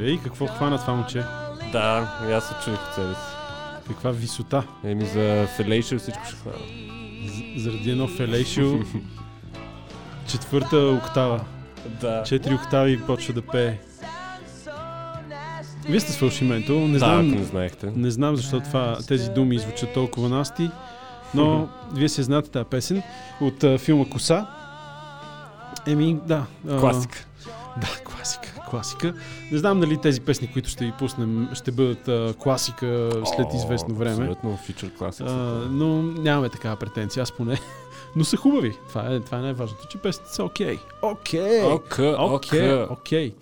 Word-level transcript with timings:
Ей, 0.00 0.18
какво 0.24 0.46
хвана 0.46 0.78
това 0.78 0.94
момче? 0.94 1.24
Да, 1.72 2.18
и 2.28 2.32
аз 2.32 2.48
се 2.48 2.54
чуих 2.64 2.88
от 2.88 2.94
себе 2.94 3.14
си. 3.14 3.20
Каква 3.88 4.10
висота? 4.10 4.62
Еми 4.84 5.04
за 5.04 5.46
Фелейшо 5.56 5.98
всичко 5.98 6.24
ще 6.26 6.36
хвана. 6.36 6.56
З- 7.26 7.62
заради 7.62 7.90
едно 7.90 8.08
фелейшио. 8.08 8.66
Четвърта 10.28 10.76
октава. 10.76 11.40
Да. 12.00 12.22
Четири 12.22 12.54
октави 12.54 13.00
почва 13.00 13.34
да 13.34 13.42
пее. 13.42 13.78
Вие 15.88 16.00
сте 16.00 16.12
с 16.12 16.16
фалшименто. 16.18 16.72
Не 16.72 16.92
да, 16.92 16.98
знам, 16.98 17.28
ако 17.28 17.38
не 17.38 17.44
знаехте. 17.44 17.92
не 17.96 18.10
знам 18.10 18.36
защо 18.36 18.60
това, 18.60 18.98
тези 19.08 19.30
думи 19.30 19.58
звучат 19.58 19.92
толкова 19.94 20.28
насти, 20.28 20.70
но 21.34 21.68
вие 21.94 22.08
се 22.08 22.22
знаете 22.22 22.50
тази 22.50 22.64
песен 22.64 23.02
от 23.40 23.64
а, 23.64 23.78
филма 23.78 24.04
Коса. 24.10 24.46
Еми, 25.86 26.18
да. 26.26 26.46
а, 26.68 26.80
Класика. 26.80 27.26
Да, 27.80 27.86
класика, 28.04 28.54
класика. 28.70 29.14
Не 29.52 29.58
знам 29.58 29.80
дали 29.80 29.96
тези 29.96 30.20
песни, 30.20 30.52
които 30.52 30.68
ще 30.68 30.84
ви 30.84 30.92
пуснем, 30.98 31.48
ще 31.54 31.70
бъдат 31.70 32.08
а, 32.08 32.34
класика 32.38 33.10
след 33.36 33.46
О, 33.52 33.56
известно 33.56 33.94
време. 33.94 34.12
Абсолютно, 34.14 34.56
фичър 34.56 34.94
класик. 34.98 35.26
А, 35.28 35.32
но 35.70 36.02
нямаме 36.02 36.48
такава 36.48 36.76
претенция, 36.76 37.22
аз 37.22 37.32
поне. 37.32 37.60
Но 38.16 38.24
са 38.24 38.36
хубави. 38.36 38.76
Това 38.88 39.06
е, 39.14 39.20
това 39.20 39.38
е 39.38 39.40
най-важното, 39.40 39.86
че 39.88 39.98
песните 39.98 40.30
са! 40.30 40.44
Окей, 40.44 40.78
Окей, 41.02 41.64
окей. 41.64 42.82
окей. 42.82 43.34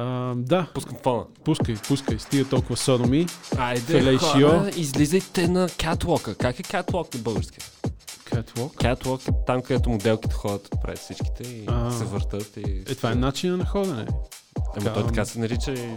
А, 0.00 0.34
Да, 0.36 0.66
Пускам 0.74 0.96
фона. 1.02 1.24
пускай, 1.44 1.74
пускай. 1.88 2.18
Стига 2.18 2.44
толкова 2.44 2.76
содоми. 2.76 3.26
Айде, 3.58 3.80
Фелейшио. 3.82 4.48
хора, 4.48 4.70
излизайте 4.76 5.48
на 5.48 5.68
Catwalk. 5.68 6.36
Как 6.36 6.60
е 6.60 6.62
Catwalk 6.62 7.14
на 7.14 7.20
български? 7.20 7.58
Catwalk. 8.26 8.74
Catwalk 8.74 9.28
е 9.28 9.44
там, 9.46 9.62
където 9.62 9.90
моделките 9.90 10.34
ходят 10.34 10.68
пред 10.84 10.98
всичките 10.98 11.42
и 11.42 11.64
А. 11.66 11.90
се 11.90 12.04
въртат. 12.04 12.56
И... 12.56 12.82
Е, 12.88 12.94
това 12.94 13.12
е 13.12 13.14
начина 13.14 13.56
на 13.56 13.66
ходене. 13.66 14.06
Ами 14.76 14.90
той 14.94 15.06
така 15.06 15.24
се 15.24 15.38
нарича 15.38 15.72
и, 15.72 15.88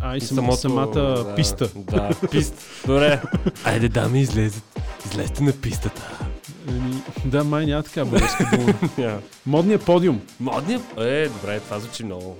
А, 0.00 0.14
и, 0.14 0.18
и 0.18 0.20
сам, 0.20 0.34
самото... 0.36 0.56
самата 0.56 0.90
да, 0.90 1.34
писта. 1.36 1.68
Да, 1.76 2.10
писта. 2.30 2.62
Добре. 2.86 3.22
Айде, 3.64 3.88
дами, 3.88 4.20
излезете. 4.20 4.62
Излезте 5.06 5.42
на 5.42 5.52
пистата. 5.52 6.18
Еми, 6.68 7.02
да, 7.24 7.44
май 7.44 7.66
няма 7.66 7.82
така 7.82 8.04
българска 8.04 8.44
дума. 8.56 8.72
Yeah. 8.98 9.18
Модният 9.46 9.84
подиум. 9.84 10.20
Модния? 10.40 10.80
Е, 10.98 11.28
добре, 11.28 11.60
това 11.60 11.78
звучи 11.78 12.04
много. 12.04 12.36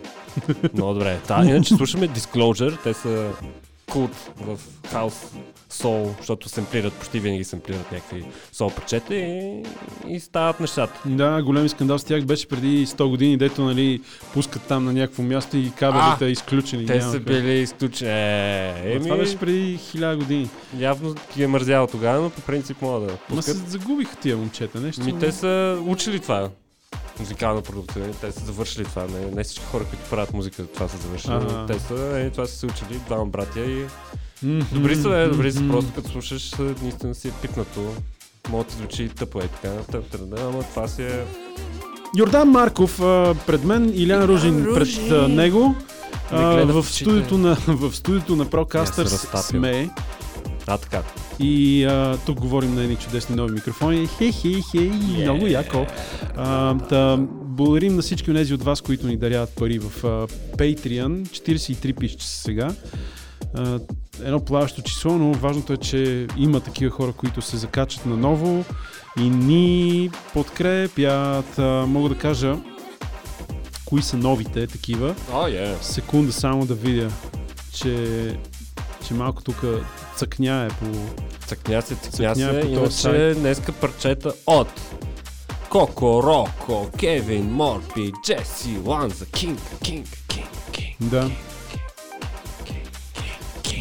Много 0.74 0.92
добре. 0.94 1.18
Та, 1.26 1.44
иначе 1.44 1.74
слушаме 1.74 2.08
Disclosure. 2.08 2.82
Те 2.82 2.94
са 2.94 3.30
култ 3.90 4.30
в 4.36 4.58
хаус 4.90 5.14
сол, 5.70 6.14
защото 6.18 6.48
семплират, 6.48 6.92
почти 6.92 7.20
винаги 7.20 7.44
семплират 7.44 7.92
някакви 7.92 8.24
сол 8.52 8.70
парчета 8.70 9.14
и, 9.14 9.62
и 10.08 10.20
стават 10.20 10.60
нещата. 10.60 11.00
Да, 11.06 11.42
големи 11.42 11.68
скандал 11.68 11.98
с 11.98 12.04
тях 12.04 12.24
беше 12.24 12.48
преди 12.48 12.86
100 12.86 13.08
години, 13.08 13.36
дето 13.36 13.62
нали, 13.64 14.00
пускат 14.32 14.62
там 14.62 14.84
на 14.84 14.92
някакво 14.92 15.22
място 15.22 15.56
и 15.56 15.72
кабелите 15.78 16.24
А, 16.24 16.28
е 16.28 16.30
изключени. 16.30 16.86
Те 16.86 17.00
са 17.00 17.20
били 17.20 17.52
изключени. 17.52 18.10
Е, 18.10 18.92
Ама 18.92 19.00
Това 19.04 19.14
еми, 19.14 19.24
беше 19.24 19.38
преди 19.38 19.78
1000 19.78 20.16
години. 20.16 20.50
явно 20.78 21.14
ги 21.36 21.42
е 21.42 21.46
мързяло 21.46 21.86
тогава, 21.86 22.22
но 22.22 22.30
по 22.30 22.40
принцип 22.40 22.82
мога 22.82 23.06
да 23.06 23.12
Ма 23.30 23.42
се 23.42 23.52
пускат. 23.52 23.70
загубиха 23.70 24.16
тия 24.16 24.36
момчета, 24.36 24.80
нещо. 24.80 25.04
Ми, 25.04 25.18
те 25.18 25.32
са 25.32 25.78
учили 25.86 26.20
това. 26.20 26.50
Музикална 27.20 27.62
продукция. 27.62 28.10
Те 28.20 28.32
са 28.32 28.44
завършили 28.44 28.84
това. 28.84 29.06
Не, 29.06 29.26
не 29.26 29.44
всички 29.44 29.64
хора, 29.64 29.84
които 29.84 30.10
правят 30.10 30.32
музика, 30.32 30.66
това 30.66 30.88
са 30.88 30.96
завършили. 30.96 31.32
Ага. 31.32 31.66
Те 31.66 31.78
са, 31.78 31.94
е, 32.18 32.30
това 32.30 32.46
са 32.46 32.56
се 32.56 32.66
учили, 32.66 33.00
двама 33.06 33.26
братя 33.26 33.60
и 33.60 33.84
Мгм, 34.42 34.60
Добри 34.72 34.96
са, 34.96 35.08
бе, 35.08 35.26
добри 35.28 35.52
са, 35.52 35.68
просто 35.68 35.92
като 35.94 36.08
слушаш, 36.10 36.52
а, 36.52 36.74
наистина 36.82 37.14
си 37.14 37.28
е 37.28 37.32
пипнато. 37.42 37.80
Може 38.50 38.64
да 38.64 38.70
ти 38.70 38.76
звучи 38.76 39.08
тъпо 39.08 39.38
е 39.38 39.48
така, 39.48 39.74
тъп, 39.92 40.04
тъп, 40.06 40.28
да, 40.28 40.42
ама 40.42 40.62
това 40.62 40.88
си 40.88 41.02
е... 41.02 41.24
Йордан 42.18 42.48
Марков 42.48 43.00
а, 43.00 43.34
пред 43.46 43.64
мен, 43.64 43.92
Илян 43.94 44.24
Ружин 44.24 44.64
пред 44.64 44.76
Ружин. 44.76 45.12
а, 45.14 45.28
него. 45.28 45.74
А, 46.30 46.64
в 46.64 46.84
студиото 46.84 47.38
на, 47.38 47.54
в 47.66 47.96
студиото 47.96 48.36
на 48.36 48.46
Procasters 48.46 49.40
сме 49.40 49.90
А, 50.66 50.78
така. 50.78 51.02
и 51.40 51.84
а, 51.84 52.18
тук 52.26 52.40
говорим 52.40 52.74
на 52.74 52.82
едни 52.82 52.96
чудесни 52.96 53.36
нови 53.36 53.52
микрофони. 53.52 54.06
Хе, 54.08 54.32
хе, 54.32 54.48
хе, 54.72 54.84
Е. 54.84 54.90
много 55.22 55.46
яко. 55.46 55.86
А, 56.36 56.74
да, 56.74 57.16
благодарим 57.32 57.96
на 57.96 58.02
всички 58.02 58.30
от 58.30 58.36
тези 58.36 58.54
от 58.54 58.62
вас, 58.62 58.80
които 58.80 59.06
ни 59.06 59.16
даряват 59.16 59.50
пари 59.50 59.78
в 59.78 60.04
а, 60.04 60.08
Patreon. 60.56 61.22
43 61.22 61.98
пишче 61.98 62.26
са 62.28 62.36
сега. 62.36 62.70
Едно 64.22 64.40
плаващо 64.44 64.82
число, 64.82 65.12
но 65.12 65.32
важното 65.32 65.72
е, 65.72 65.76
че 65.76 66.26
има 66.36 66.60
такива 66.60 66.90
хора, 66.90 67.12
които 67.12 67.42
се 67.42 67.56
закачат 67.56 68.06
наново 68.06 68.64
и 69.20 69.30
ни 69.30 70.10
подкрепят. 70.32 71.58
Мога 71.88 72.08
да 72.08 72.18
кажа 72.18 72.56
кои 73.84 74.02
са 74.02 74.16
новите 74.16 74.66
такива. 74.66 75.14
О, 75.32 75.46
е. 75.46 75.76
Секунда 75.80 76.32
само 76.32 76.66
да 76.66 76.74
видя, 76.74 77.10
че, 77.74 78.36
че 79.06 79.14
малко 79.14 79.42
тук 79.42 79.64
цъкняе 80.16 80.68
по... 80.68 80.86
Цъкня 81.46 81.82
се, 81.82 81.94
цъкня 81.94 82.34
Цъкня 82.34 82.62
се. 82.62 82.68
Иначе 82.68 82.90
сайт. 82.92 83.38
днеска 83.38 83.72
парчета 83.72 84.32
от 84.46 84.68
Коко, 85.70 86.22
Роко, 86.22 86.90
Кевин, 86.98 87.44
Морби, 87.44 88.12
Джеси, 88.24 88.76
Ланза, 88.86 89.26
Кинг, 89.26 89.60
Кинг, 89.82 90.06
Кинг, 90.28 90.48
Кинг. 90.72 90.96
Да. 91.00 91.30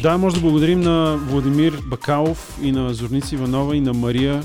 Да, 0.02 0.18
може 0.18 0.34
да 0.34 0.40
благодарим 0.40 0.80
на 0.80 1.16
Владимир 1.16 1.72
Бакалов 1.84 2.58
и 2.62 2.72
на 2.72 2.94
Зорница 2.94 3.34
Иванова 3.34 3.76
и 3.76 3.80
на 3.80 3.94
Мария 3.94 4.42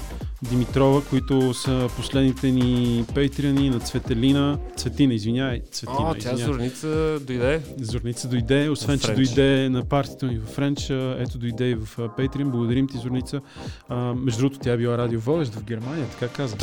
Димитрова, 0.49 1.01
които 1.05 1.53
са 1.53 1.89
последните 1.95 2.51
ни 2.51 3.05
пейтрияни 3.15 3.69
на 3.69 3.79
Цветелина. 3.79 4.57
Цветина, 4.77 5.13
извинявай. 5.13 5.61
Цветина, 5.71 5.97
О, 5.99 6.13
тя 6.13 6.17
извинявай. 6.33 6.45
Зорница 6.45 7.19
дойде. 7.21 7.61
Зорница 7.81 8.27
дойде, 8.27 8.69
освен 8.69 8.99
че 8.99 9.13
дойде 9.13 9.69
на 9.69 9.85
партито 9.85 10.25
ни 10.25 10.39
в 10.39 10.45
Френч, 10.45 10.89
ето 11.19 11.37
дойде 11.37 11.69
и 11.69 11.75
в 11.75 11.97
Patreon. 11.97 12.49
Благодарим 12.49 12.87
ти, 12.87 12.97
Зорница. 12.97 13.41
А, 13.89 14.13
между 14.13 14.39
другото, 14.39 14.59
тя 14.59 14.71
е 14.71 14.77
била 14.77 14.97
радиоводещ 14.97 15.53
в 15.53 15.63
Германия, 15.63 16.05
така 16.19 16.33
каза. 16.33 16.57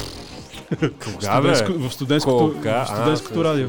Кога, 0.80 1.40
бе? 1.40 1.52
В 1.68 1.92
студентското, 1.92 2.52
Кога? 2.56 2.84
в 2.84 2.88
студентското 2.88 3.40
А, 3.40 3.44
радио, 3.44 3.68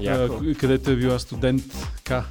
Яко. 0.00 0.40
където 0.60 0.90
е 0.90 0.96
била 0.96 1.18
студентка. 1.18 2.24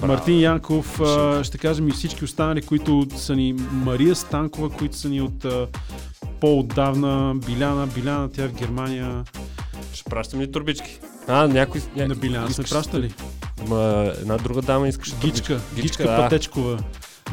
Браво. 0.00 0.12
Мартин 0.12 0.40
Янков, 0.40 1.00
а, 1.00 1.44
ще 1.44 1.58
кажем 1.58 1.88
и 1.88 1.92
всички 1.92 2.24
останали, 2.24 2.62
които 2.62 3.06
са 3.16 3.36
ни 3.36 3.52
Мария 3.72 4.14
Станкова, 4.16 4.70
които 4.70 4.96
са 4.96 5.08
ни 5.08 5.20
от 5.20 5.46
по-отдавна, 6.40 7.34
Биляна, 7.46 7.86
Биляна, 7.86 8.30
тя 8.30 8.44
е 8.44 8.48
в 8.48 8.54
Германия. 8.54 9.24
Ще 9.92 10.10
пращам 10.10 10.40
ли 10.40 10.52
турбички? 10.52 10.98
А, 11.26 11.48
някой... 11.48 11.80
На 11.96 12.02
някой 12.02 12.20
Биляна 12.20 12.50
сме 12.50 12.64
пращали. 12.64 13.14
Ма, 13.68 14.12
една 14.20 14.36
друга 14.36 14.62
дама 14.62 14.88
искаше 14.88 15.12
Гичка, 15.20 15.46
турбички. 15.46 15.82
Гичка, 15.82 16.02
да. 16.02 16.16
Пътечкова. 16.16 16.78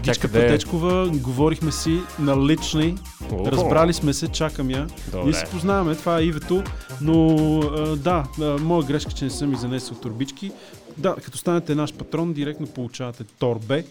Гичка 0.02 0.28
къде? 0.28 0.48
Пътечкова, 0.48 1.10
говорихме 1.14 1.72
си 1.72 2.00
на 2.20 2.46
лични, 2.48 2.96
О, 3.32 3.46
разбрали 3.52 3.94
сме 3.94 4.14
се, 4.14 4.28
чакам 4.28 4.70
я. 4.70 4.88
Добре. 5.12 5.24
Ние 5.24 5.34
се 5.34 5.46
познаваме, 5.46 5.96
това 5.96 6.20
е 6.20 6.24
Ивето, 6.24 6.64
но 7.02 7.38
а, 7.60 7.96
да, 7.96 8.24
а, 8.42 8.58
моя 8.58 8.84
грешка, 8.84 9.12
че 9.12 9.26
не 9.26 9.32
съм 9.32 9.50
ми 9.50 9.56
занесъл 9.56 9.98
турбички. 9.98 10.52
Да, 10.98 11.16
като 11.16 11.38
станете 11.38 11.76
наш 11.76 11.94
патрон, 11.94 12.34
директно 12.34 12.68
получавате 12.68 13.24
торбе. 13.24 13.86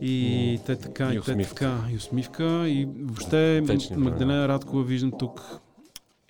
И 0.00 0.60
те 0.66 0.76
така, 0.76 1.04
и, 1.04 1.08
И 1.08 1.12
те 1.12 1.18
усмивка. 1.20 1.54
така, 1.54 1.76
и 1.92 1.96
усмивка. 1.96 2.68
И 2.68 2.88
въобще 3.02 3.60
Вечни 3.64 3.96
Магдалена 3.96 4.48
Радкова 4.48 4.82
виждам 4.82 5.12
тук. 5.18 5.60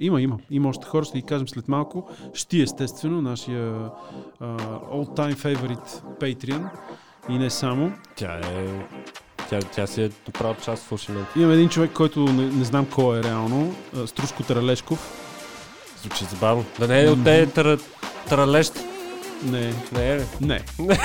Има, 0.00 0.22
има. 0.22 0.38
Има 0.50 0.69
още 0.69 0.86
хора, 0.86 1.04
ще 1.04 1.19
ги 1.19 1.26
кажем 1.26 1.48
след 1.48 1.69
малко. 1.69 2.08
Ще 2.34 2.56
естествено, 2.58 3.22
нашия 3.22 3.91
а, 4.41 4.56
all-time 4.92 5.34
favorite 5.34 6.02
Patreon. 6.20 6.69
И 7.28 7.38
не 7.38 7.50
само. 7.50 7.92
Тя 8.16 8.34
е... 8.34 8.86
Тя, 9.48 9.60
тя 9.60 9.86
си 9.86 10.02
е 10.02 10.10
направо 10.26 10.60
част 10.64 10.82
в 10.82 10.86
фалшимент. 10.86 11.26
Имам 11.36 11.52
един 11.52 11.69
човек, 11.69 11.92
който 11.92 12.20
не, 12.20 12.46
не 12.46 12.64
знам 12.64 12.86
кой 12.94 13.19
е 13.19 13.22
реално. 13.22 13.75
Струшко 14.06 14.43
Таралешков. 14.43 15.25
Звучи 16.02 16.25
забавно. 16.25 16.64
Да 16.78 16.88
не 16.88 17.05
е 17.05 17.08
от 17.08 17.25
те 17.25 17.46
тара, 17.46 17.78
таралещ. 18.28 18.72
Не, 19.44 19.75
Не 19.93 20.11
е? 20.17 20.25
Не. 20.40 20.61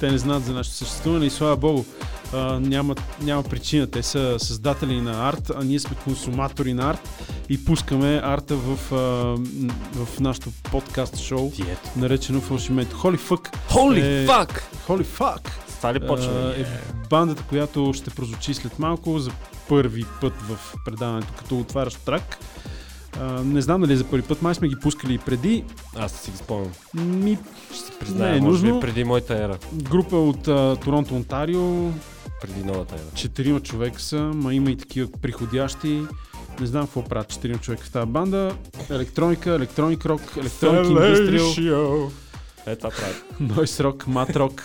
Те 0.00 0.10
не 0.10 0.18
знаят 0.18 0.44
за 0.44 0.52
нашето 0.52 0.76
съществуване 0.76 1.26
и 1.26 1.30
слава 1.30 1.56
богу, 1.56 1.84
а, 2.32 2.60
няма, 2.60 2.94
няма 3.22 3.42
причина. 3.42 3.86
Те 3.86 4.02
са 4.02 4.36
създатели 4.38 5.00
на 5.00 5.28
арт, 5.28 5.50
а 5.56 5.64
ние 5.64 5.78
сме 5.80 5.96
консуматори 6.04 6.74
на 6.74 6.90
арт 6.90 7.08
и 7.48 7.64
пускаме 7.64 8.20
арта 8.24 8.56
в, 8.56 8.92
а, 8.92 8.96
в 10.04 10.20
нашото 10.20 10.50
подкаст 10.70 11.18
шоу, 11.20 11.52
наречено 11.96 12.40
Фалшимент. 12.40 12.92
Holy 12.92 13.18
Fuck! 13.18 13.56
Holy 13.70 14.00
Е, 14.00 14.26
fuck! 14.26 14.60
Holy 14.88 15.04
Fuck! 15.04 15.50
Това 15.76 15.94
ли 15.94 16.00
почва? 16.06 16.54
А, 16.56 16.60
е 16.60 16.64
бандата, 17.10 17.42
която 17.48 17.92
ще 17.94 18.10
прозвучи 18.10 18.54
след 18.54 18.78
малко 18.78 19.18
за 19.18 19.30
първи 19.68 20.04
път 20.20 20.32
в 20.42 20.74
предаването, 20.84 21.32
като 21.38 21.58
отварящ 21.58 22.04
трак. 22.04 22.38
А, 23.20 23.42
не 23.44 23.62
знам 23.62 23.80
дали 23.80 23.96
за 23.96 24.04
първи 24.04 24.22
път, 24.22 24.42
май 24.42 24.54
сме 24.54 24.68
ги 24.68 24.76
пускали 24.76 25.14
и 25.14 25.18
преди. 25.18 25.64
Аз 25.96 26.12
си 26.12 26.30
ги 26.30 26.36
спомням. 26.36 26.72
Ми, 26.96 27.38
Ще 27.68 27.78
се 27.82 27.92
призная, 27.92 28.30
Не 28.30 28.36
е 28.36 28.40
може 28.40 28.62
нужно. 28.62 28.74
би 28.74 28.80
преди 28.82 29.04
моята 29.04 29.34
ера. 29.34 29.58
група 29.74 30.16
от 30.18 30.48
а, 30.48 30.76
Торонто, 30.76 31.14
Онтарио, 31.14 31.90
Преди 32.42 32.64
новата 32.64 32.94
ера. 32.94 33.02
четирима 33.14 33.60
човека 33.60 34.00
са, 34.00 34.18
ма 34.34 34.54
има 34.54 34.70
и 34.70 34.76
такива 34.76 35.08
приходящи. 35.12 36.02
Не 36.60 36.66
знам 36.66 36.84
какво 36.84 37.04
правят 37.04 37.28
четирима 37.28 37.58
човека 37.58 37.84
в 37.84 37.90
тази 37.90 38.06
банда. 38.06 38.54
Електроника, 38.90 39.50
електроник 39.50 40.06
рок, 40.06 40.20
електроник 40.36 40.86
индустриал, 40.86 42.10
Е, 42.66 42.76
това 42.76 42.90
правят. 42.90 43.24
нойс 43.40 43.80
рок, 43.80 44.06
мат 44.06 44.36
рок. 44.36 44.62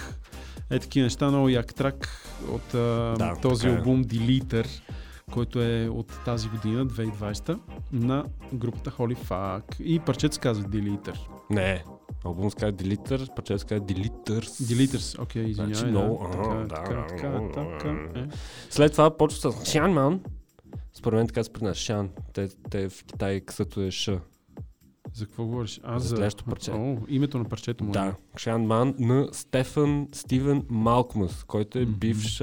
Е 0.69 0.79
такива 0.79 1.03
неща, 1.03 1.27
много 1.27 1.49
як 1.49 1.73
трак 1.75 2.09
от 2.49 2.73
а, 2.73 2.77
Да, 3.17 3.33
този 3.41 3.67
е. 3.67 3.71
албум 3.71 4.03
Deleter, 4.03 4.67
който 5.31 5.61
е 5.61 5.89
от 5.89 6.19
тази 6.25 6.49
година, 6.49 6.87
2020, 6.87 7.59
на 7.91 8.25
групата 8.53 8.91
Holy 8.91 9.17
Fuck. 9.17 9.81
И 9.81 9.99
парчето 9.99 10.35
се 10.35 10.41
казва 10.41 10.63
Deleter. 10.65 11.17
Не. 11.49 11.83
Албум 12.25 12.49
се 12.49 12.55
казва 12.55 12.73
Deleter, 12.73 13.35
паче 13.35 13.59
се 13.59 13.65
казва 13.65 13.85
Deleters. 13.85 14.41
Deleters, 14.41 15.21
окей, 15.21 15.43
okay, 15.43 15.47
извинявай. 15.47 15.73
Значи 15.75 15.85
да. 15.85 15.99
много- 15.99 16.29
Така, 16.31 16.49
а, 16.49 16.67
така, 16.67 16.93
да, 16.93 17.07
така, 17.07 17.29
да, 17.29 17.51
така, 17.51 18.09
да. 18.13 18.19
е. 18.19 18.27
След 18.69 18.91
това 18.91 19.17
почва 19.17 19.51
с 19.51 19.65
Шанман. 19.65 20.21
Според 20.93 21.17
мен 21.17 21.27
така 21.27 21.43
се 21.43 21.53
произнася 21.53 21.79
Шан. 21.79 22.09
Те, 22.33 22.49
те 22.69 22.89
в 22.89 23.03
Китай 23.05 23.41
късато 23.41 23.81
е 23.81 23.91
Ш. 23.91 24.09
За 25.13 25.25
какво 25.25 25.45
говориш? 25.45 25.79
А, 25.83 25.99
За 25.99 26.07
за... 26.07 26.15
следващото 26.15 26.45
парче. 26.45 26.71
О, 26.71 26.97
името 27.07 27.37
на 27.37 27.45
парчето 27.45 27.83
му. 27.83 27.89
е. 27.89 27.93
Да. 27.93 28.15
Шанман 28.37 28.95
на 28.99 29.27
Стефан 29.31 30.07
Стивен 30.11 30.63
Малкмус, 30.69 31.43
който 31.43 31.79
е 31.79 31.85
бивш 31.85 32.39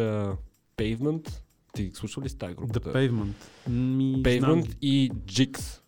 Pavement. 0.78 1.41
Ти 1.72 1.90
слушал 1.94 2.22
ли 2.22 2.28
с 2.28 2.34
тази 2.34 2.54
група? 2.54 2.80
The 2.80 2.94
Pavement. 2.94 3.32
Ми, 3.70 4.12
знам. 4.12 4.22
Pavement 4.62 4.76
и 4.82 5.10
Jigs. 5.26 5.78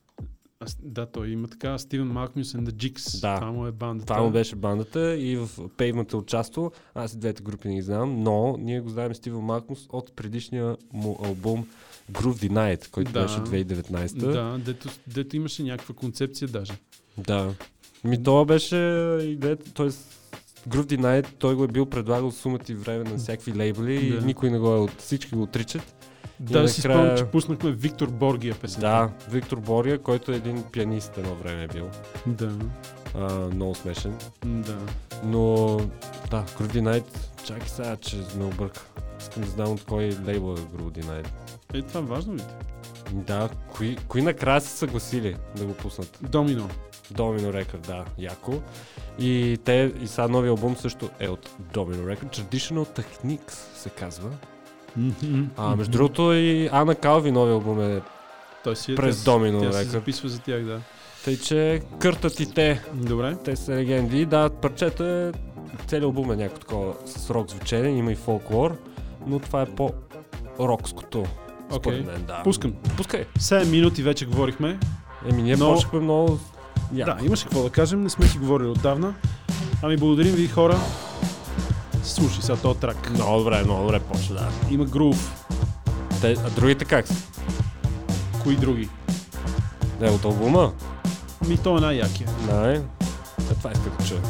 Да, 0.83 1.07
той 1.07 1.29
има 1.29 1.49
така 1.49 1.79
Стивен 1.79 2.07
Малкмюс 2.07 2.53
and 2.53 2.69
the 2.69 2.71
Jigs. 2.73 3.21
Да. 3.21 3.35
Това 3.35 3.53
му 3.53 3.67
е 3.67 3.73
бандата. 3.73 4.07
Това 4.13 4.23
му 4.23 4.31
беше 4.31 4.57
бандата 4.57 5.17
и 5.17 5.37
в 5.37 5.49
Pavement 5.49 6.13
е 6.13 6.17
участвал. 6.17 6.71
Аз 6.95 7.15
и 7.15 7.19
двете 7.19 7.43
групи 7.43 7.69
не 7.69 7.75
ги 7.75 7.83
знам, 7.83 8.23
но 8.23 8.57
ние 8.59 8.81
го 8.81 8.89
знаем 8.89 9.15
Стивен 9.15 9.41
Малкмус 9.41 9.87
от 9.93 10.17
предишния 10.17 10.77
му 10.93 11.19
албум 11.25 11.67
Groove 12.13 12.49
Denied, 12.49 12.91
който 12.91 13.13
Да. 13.13 13.23
беше 13.23 13.37
2019. 13.39 14.17
Да, 14.33 14.59
дето, 14.65 14.89
дето 15.07 15.37
имаше 15.37 15.63
някаква 15.63 15.95
концепция 15.95 16.49
даже. 16.49 16.73
Да. 17.19 17.55
Ми 18.05 18.23
това 18.23 18.45
беше 18.45 18.77
идеята, 19.23 19.73
т.е. 19.75 19.89
Groove 20.69 20.97
Denied, 20.97 21.27
той 21.29 21.55
го 21.55 21.65
е 21.65 21.69
бил 21.69 21.87
предлагал 21.87 22.31
сумата 22.31 22.61
и 22.69 22.75
време 22.75 23.05
на 23.05 23.19
всякакви 23.19 23.55
лейбли 23.55 24.11
Да. 24.11 24.17
и 24.17 24.25
никой 24.25 24.51
не 24.51 24.59
го 24.59 24.69
е 24.69 24.79
от 24.79 25.01
всички 25.01 25.35
го 25.35 25.43
отричат. 25.43 25.95
Да, 26.41 26.69
си 26.69 26.81
накрая- 26.81 26.97
спомням, 26.99 27.17
че 27.19 27.25
пуснахме 27.25 27.71
Виктор 27.71 28.09
Боргия 28.09 28.55
песента. 28.55 28.81
Да, 28.83 29.11
Виктор 29.31 29.59
Бория, 29.59 29.99
който 29.99 30.33
е 30.33 30.37
един 30.37 30.63
пианист 30.63 31.19
едно 31.19 31.35
време 31.35 31.65
е 31.65 31.69
бил. 31.69 31.89
Да, 32.27 32.53
А, 33.15 33.35
много 33.35 33.75
смешен. 33.75 34.15
да. 34.45 34.77
Но 35.25 35.67
да, 36.31 36.43
Groove 36.43 36.73
Denied, 36.73 37.05
чакай 37.45 37.69
сега, 37.69 37.97
че 37.97 38.17
ме 38.37 38.45
обърка. 38.45 38.81
Искам 39.21 39.43
да 39.43 39.51
знам 39.51 39.73
от 39.73 39.85
кой 39.85 40.17
лейбъл 40.27 40.53
е 40.53 40.59
Groove 40.59 41.01
Denied. 41.01 41.27
Е, 41.75 41.83
това 41.83 42.01
важно 42.01 42.35
ли? 42.35 42.39
ти? 42.39 42.45
Да, 43.13 43.49
кои, 43.71 43.97
кои 43.99 44.23
накрая 44.23 44.61
са 44.61 44.69
съгласили 44.69 45.37
да 45.57 45.65
го 45.65 45.75
пуснат? 45.75 46.19
Домино. 46.23 46.69
Domino 47.13 47.65
Record, 47.65 47.87
да, 47.87 48.05
яко. 48.19 48.53
И 49.19 49.59
те, 49.65 49.93
и 50.03 50.07
сега 50.07 50.29
новия 50.29 50.51
албум 50.51 50.77
също 50.77 51.09
е 51.21 51.29
от 51.29 51.51
Domino 51.75 52.17
Record. 52.17 52.39
Traditional 52.41 53.01
Techniques 53.01 53.51
се 53.77 53.89
казва. 53.91 54.31
А, 55.57 55.77
между 55.77 55.93
другото 55.93 56.33
и 56.33 56.69
Ана 56.73 56.95
Калви 56.95 57.31
новия 57.31 57.55
албум 57.55 57.81
е 57.83 58.01
той 58.65 58.77
си 58.77 58.93
е, 58.93 58.95
през 58.95 59.25
тя, 59.25 59.31
Domino 59.31 59.61
тя 59.63 59.73
се 59.73 59.79
Record. 59.79 59.89
записва 59.89 60.29
за 60.29 60.39
тях, 60.41 60.65
да. 60.65 60.81
Тъй, 61.25 61.39
че 61.39 61.83
къртат 61.99 62.41
и 62.41 62.55
те. 62.55 62.83
Добре. 62.95 63.37
Те 63.45 63.57
са 63.57 63.73
легенди. 63.73 64.25
Да, 64.27 64.51
парчето 64.51 65.05
е... 65.05 65.33
Целият 65.87 66.05
албум 66.05 66.33
е 66.33 66.37
някакво 66.37 66.61
такова 66.61 66.95
с 67.07 67.31
рок 67.31 67.51
звучение, 67.51 67.91
има 67.91 68.13
и 68.13 68.17
фолклор, 68.17 68.77
но 69.27 69.39
това 69.39 69.63
е 69.63 69.67
по-рокското. 69.67 71.25
Според 71.71 72.01
Окей. 72.01 72.13
мен, 72.13 72.25
да. 72.27 72.41
Пускам. 72.45 72.75
Пускай. 72.97 73.25
7 73.39 73.71
минути 73.71 74.03
вече 74.03 74.27
говорихме. 74.27 74.79
Еми, 75.31 75.43
ние 75.43 75.57
Но- 75.57 75.73
почнахме 75.75 76.01
много... 76.01 76.39
яко. 76.97 77.19
Да, 77.19 77.27
имаше 77.27 77.45
какво 77.45 77.63
да 77.63 77.71
кажем, 77.71 78.03
не 78.03 78.11
сме 78.11 78.27
си 78.27 78.39
говорили 78.39 78.69
отдавна. 78.69 79.15
Ами 79.83 79.97
благодарим 79.97 80.35
ви 80.35 80.49
хора. 80.49 80.79
Слушай 82.03 82.43
сега 82.43 82.57
този 82.57 82.79
трак. 82.79 83.11
Много 83.11 83.39
добре, 83.39 83.65
много 83.65 83.83
добре 83.83 84.01
почна, 84.01 84.35
да. 84.35 84.49
Има 84.71 84.85
грув. 84.85 85.47
Те, 86.21 86.37
а 86.47 86.51
другите 86.51 86.85
как 86.85 87.07
са? 87.07 87.15
Кои 88.43 88.57
други? 88.57 88.89
Не, 90.01 90.11
от 90.11 90.25
албума? 90.25 90.73
Ми 91.49 91.59
то 91.59 91.79
е 91.79 91.81
най-якия. 91.81 92.29
Е, 92.51 92.81
това 93.55 93.71
иска 93.73 93.91
да 93.99 94.07
чуя. 94.09 94.21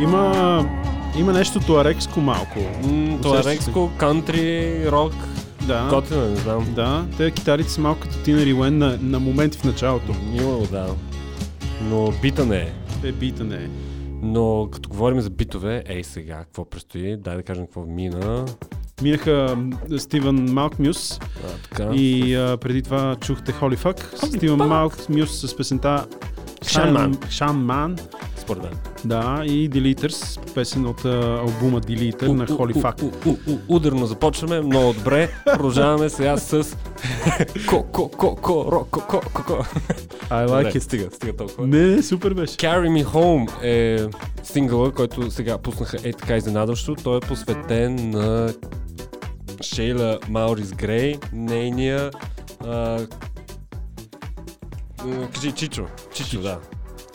Има, 0.00 0.64
има 1.18 1.32
нещо 1.32 1.60
туарекско 1.60 2.20
малко. 2.20 2.58
М, 2.84 3.18
Това 3.22 3.36
е 3.36 3.40
Усещате? 3.40 3.50
рекско, 3.50 3.90
кантри, 3.98 4.90
рок, 4.90 5.12
Да. 5.62 5.88
готина, 5.90 6.26
не 6.26 6.36
знам. 6.36 6.66
Да, 6.74 7.04
те 7.16 7.30
китарите 7.30 7.70
са 7.70 7.80
малко 7.80 8.00
като 8.00 8.18
Тинер 8.18 8.46
и 8.46 8.52
Уен 8.52 8.78
на, 8.78 8.98
на 9.00 9.20
моменти 9.20 9.58
в 9.58 9.64
началото. 9.64 10.12
Имало, 10.34 10.66
да. 10.66 10.86
Но 11.82 12.12
бита 12.22 12.46
не 12.46 12.56
е. 12.56 12.72
Е, 13.04 13.12
бита 13.12 13.44
не 13.44 13.56
е. 13.56 13.68
Но 14.22 14.68
като 14.72 14.88
говорим 14.88 15.20
за 15.20 15.30
битове, 15.30 15.82
ей 15.86 16.04
сега, 16.04 16.36
какво 16.36 16.64
предстои? 16.64 17.16
Дай 17.16 17.36
да 17.36 17.42
кажем 17.42 17.64
какво 17.64 17.80
мина. 17.82 18.44
Минаха 19.02 19.56
Стивън 19.98 20.52
Малкмюс 20.52 21.18
А, 21.20 21.20
така. 21.62 21.90
и 21.94 22.34
а, 22.34 22.56
преди 22.56 22.82
това 22.82 23.16
чухте. 23.16 23.52
Holy 23.52 23.94
Стивън 24.28 24.58
Fuck. 24.58 24.66
Малкмюс 24.66 25.40
с 25.40 25.56
песента 25.56 26.06
Shaman. 26.60 27.28
Шанман. 27.30 27.96
Според 28.44 28.62
мен. 28.62 28.72
Да, 29.04 29.42
и 29.46 29.70
Deleters, 29.70 30.54
песен 30.54 30.86
от 30.86 31.04
а, 31.04 31.40
албума 31.40 31.80
Deleter 31.80 32.28
на 32.28 32.46
Holy 32.46 32.74
Fuck. 32.74 33.58
Ударно 33.68 34.06
започваме, 34.06 34.60
много 34.60 34.92
добре. 34.92 35.30
Продължаваме 35.44 36.08
сега 36.08 36.36
с 36.36 36.76
ко 37.68 37.82
ко 37.82 38.08
ко 38.08 38.36
ко 38.36 38.72
ро 38.72 38.84
ко 38.84 39.00
ко 39.00 39.20
ко 39.20 39.44
ко. 39.44 39.52
I 40.30 40.46
like 40.46 40.76
it. 40.76 40.78
Стига, 40.78 41.08
стига 41.12 41.36
толкова. 41.36 41.66
Не, 41.66 42.02
супер 42.02 42.34
беше. 42.34 42.56
Carry 42.56 43.02
Me 43.02 43.04
Home 43.04 43.62
е 43.62 44.06
сингъла, 44.42 44.92
който 44.92 45.30
сега 45.30 45.58
пуснаха 45.58 45.96
е 46.04 46.12
така 46.12 46.36
изненадващо. 46.36 46.94
Той 46.94 47.16
е 47.16 47.20
посветен 47.20 48.10
на 48.10 48.54
Шейла 49.62 50.18
Маурис 50.28 50.72
Грей, 50.72 51.18
нейния 51.32 52.10
а, 52.66 53.06
кажи 55.34 55.52
Чичо. 55.52 55.86
Чичо, 56.14 56.40
да. 56.40 56.58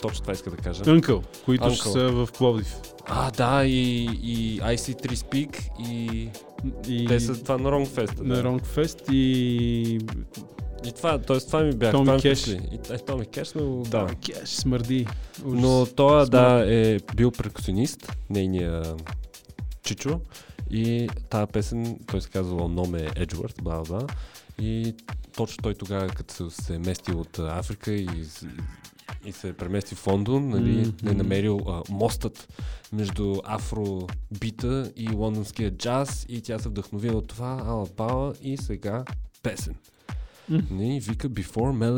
Точно 0.02 0.20
това 0.22 0.32
иска 0.32 0.50
да 0.50 0.56
кажа. 0.56 0.84
Uncle, 0.84 1.24
които 1.44 1.70
ще 1.70 1.88
Uncle. 1.88 1.92
са 1.92 2.08
в 2.08 2.28
Пловдив. 2.38 2.76
А, 3.06 3.30
да, 3.30 3.64
и, 3.64 4.04
и 4.22 4.60
IC3 4.60 5.14
Speak 5.14 5.58
и 5.90 6.28
И 6.88 7.06
те 7.06 7.20
са 7.20 7.42
това 7.42 7.58
на 7.58 7.70
Wrong 7.70 7.86
Fest. 7.86 8.20
на 8.20 8.34
Да. 8.34 8.42
Ронгфест 8.44 9.02
и 9.12 9.98
И 10.86 10.92
това, 10.96 11.18
т.е. 11.18 11.38
това 11.40 11.60
ми 11.60 11.72
бях. 11.72 11.92
Томи 11.92 12.20
Кеш. 12.20 12.46
И, 12.46 12.60
е, 12.90 12.98
Томи 12.98 13.26
Кеш 13.26 13.48
сме 13.48 13.62
го 13.62 13.82
да. 13.88 14.06
Кеш 14.26 14.48
смърди. 14.48 15.06
Ужас. 15.44 15.60
Но 15.62 15.86
той 15.86 16.26
да 16.28 16.64
е 16.74 16.98
бил 17.16 17.30
перкусионист, 17.30 18.12
нейния 18.30 18.82
Чичо. 19.82 20.20
И 20.70 21.08
тази 21.30 21.46
песен, 21.52 21.98
той 22.06 22.20
се 22.20 22.28
казва 22.28 22.68
Номе 22.68 23.08
Еджвард, 23.16 23.54
бла 23.62 23.82
бла. 23.82 24.06
И 24.60 24.94
точно 25.36 25.62
той 25.62 25.74
тогава, 25.74 26.08
като 26.08 26.34
се, 26.50 26.62
се 26.62 26.74
е 26.74 26.78
местил 26.78 27.20
от 27.20 27.38
Африка 27.38 27.92
и, 27.92 28.08
и 29.24 29.32
се 29.32 29.52
премести 29.52 29.94
в 29.94 30.06
Лондон, 30.06 30.48
нали, 30.48 30.78
Мгм. 31.02 31.08
е 31.10 31.14
намерил 31.14 31.60
а, 31.68 31.82
мостът 31.90 32.48
между 32.92 33.36
афробита 33.44 34.92
и 34.96 35.10
лондонския 35.12 35.70
джаз 35.70 36.26
и 36.28 36.40
тя 36.40 36.58
се 36.58 36.68
вдъхновила 36.68 37.16
от 37.18 37.28
това, 37.28 37.62
ала 37.66 37.86
бала 37.96 38.34
и 38.42 38.56
сега 38.56 39.04
песен. 39.42 39.74
М. 40.48 40.62
Не, 40.70 41.00
вика 41.00 41.28
before 41.30 41.52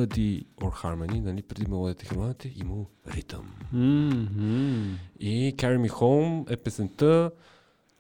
melody 0.07 0.45
or 0.61 0.83
harmony, 0.85 1.21
нали, 1.21 1.43
преди 1.43 1.67
мелодията 1.67 2.05
и 2.05 2.09
хармонията 2.09 2.49
има 2.57 2.75
ритъм. 3.15 3.55
Мгм. 3.73 4.97
И 5.21 5.55
Carry 5.57 5.89
Me 5.89 5.91
Home 5.91 6.51
е 6.51 6.57
песента, 6.57 7.31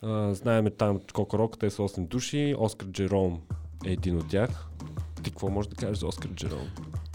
а, 0.02 0.34
знаеме 0.34 0.70
там 0.70 1.00
Кокорок, 1.12 1.58
те 1.58 1.70
са 1.70 1.82
8 1.82 2.06
души, 2.06 2.54
Оскар 2.58 2.88
Джером 2.88 3.40
е 3.86 3.92
един 3.92 4.16
от 4.18 4.28
тях. 4.28 4.68
Ти 5.22 5.30
какво 5.30 5.50
можеш 5.50 5.68
да 5.70 5.76
кажеш 5.76 5.98
за 5.98 6.06
Оскар 6.06 6.30
Джером? 6.30 6.68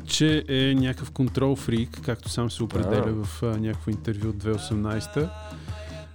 Че 0.07 0.43
е 0.49 0.73
някакъв 0.75 1.11
контрол 1.11 1.55
фрик, 1.55 1.99
както 2.05 2.29
сам 2.29 2.51
се 2.51 2.63
определя 2.63 3.05
Да. 3.13 3.23
в 3.25 3.43
а, 3.43 3.45
някакво 3.45 3.91
интервю 3.91 4.29
от 4.29 4.35
2018. 4.35 5.29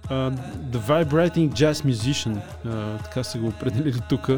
Uh, 0.09 0.37
the 0.71 0.77
Vibrating 0.79 1.49
Jazz 1.51 1.73
Musician, 1.91 2.37
а, 2.65 2.97
така 2.97 3.23
са 3.23 3.37
го 3.37 3.47
определили 3.47 3.99
тук, 4.09 4.29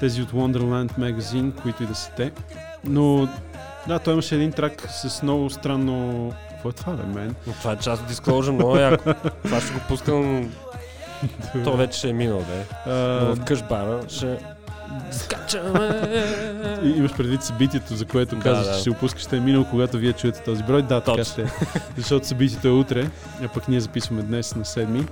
тези 0.00 0.22
от 0.22 0.32
Wonderland 0.32 0.98
Magazine, 0.98 1.62
които 1.62 1.82
и 1.82 1.86
да 1.86 1.94
са 1.94 2.10
те. 2.16 2.32
Но 2.84 3.28
да, 3.88 3.98
той 3.98 4.12
имаше 4.12 4.34
един 4.34 4.52
трак 4.52 4.86
с 4.90 5.22
много 5.22 5.50
странно... 5.50 6.32
Какво 6.50 6.68
е 6.68 6.72
това, 6.72 6.92
бе, 6.92 7.20
мен? 7.20 7.34
Но 7.46 7.52
това 7.52 7.72
е 7.72 7.76
част 7.76 8.02
от 8.02 8.10
Disclosure, 8.10 8.50
много 8.50 8.76
яко. 8.76 9.14
Това 9.44 9.60
ще 9.60 9.72
го 9.74 9.80
пускам, 9.88 10.52
то 11.64 11.76
вече 11.76 11.98
ще 11.98 12.08
е 12.08 12.12
минал, 12.12 12.38
бе. 12.38 12.64
Но 12.86 12.92
А, 12.92 13.34
в 13.34 13.44
къш 13.44 13.62
бара 13.62 14.00
ще 14.08 14.38
скачаме. 15.10 16.02
и- 16.84 16.88
имаш 16.88 17.12
предвид 17.12 17.42
събитието, 17.42 17.96
за 17.96 18.04
което 18.04 18.36
Да, 18.36 18.42
казваш, 18.42 18.66
да. 18.66 18.74
че 18.74 18.80
ще 18.80 18.90
опускаш, 18.90 19.22
ще 19.22 19.36
е 19.36 19.40
минало, 19.40 19.64
когато 19.64 19.96
вие 19.98 20.12
чуете 20.12 20.40
този 20.40 20.62
брой. 20.62 20.82
Да, 20.82 21.00
така 21.00 21.24
ще 21.24 21.42
е. 21.42 21.46
Защото 21.96 22.26
събитието 22.26 22.68
е 22.68 22.72
утре, 22.72 23.10
а 23.44 23.48
пък 23.48 23.68
ние 23.68 23.80
записваме 23.80 24.22
днес 24.22 24.54
на 24.54 24.64
7. 24.64 25.08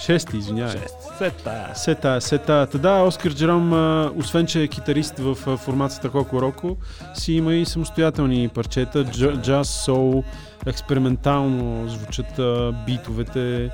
Шести, 0.00 0.36
извинявай. 0.36 0.72
Шест. 0.72 0.96
Сета. 1.18 1.66
Сета, 1.74 2.20
сета. 2.20 2.68
Та 2.72 2.78
да, 2.78 2.98
Оскар 2.98 3.32
Джером, 3.32 3.72
освен 4.18 4.46
че 4.46 4.62
е 4.62 4.68
китарист 4.68 5.18
в 5.18 5.34
формацията 5.56 6.10
Коко 6.10 6.42
Роко, 6.42 6.76
си 7.14 7.32
има 7.32 7.54
и 7.54 7.64
самостоятелни 7.66 8.48
парчета, 8.48 9.04
дж- 9.04 9.40
джаз, 9.42 9.68
соул, 9.68 10.24
експериментално 10.66 11.88
звучат 11.88 12.40
битовете. 12.86 13.70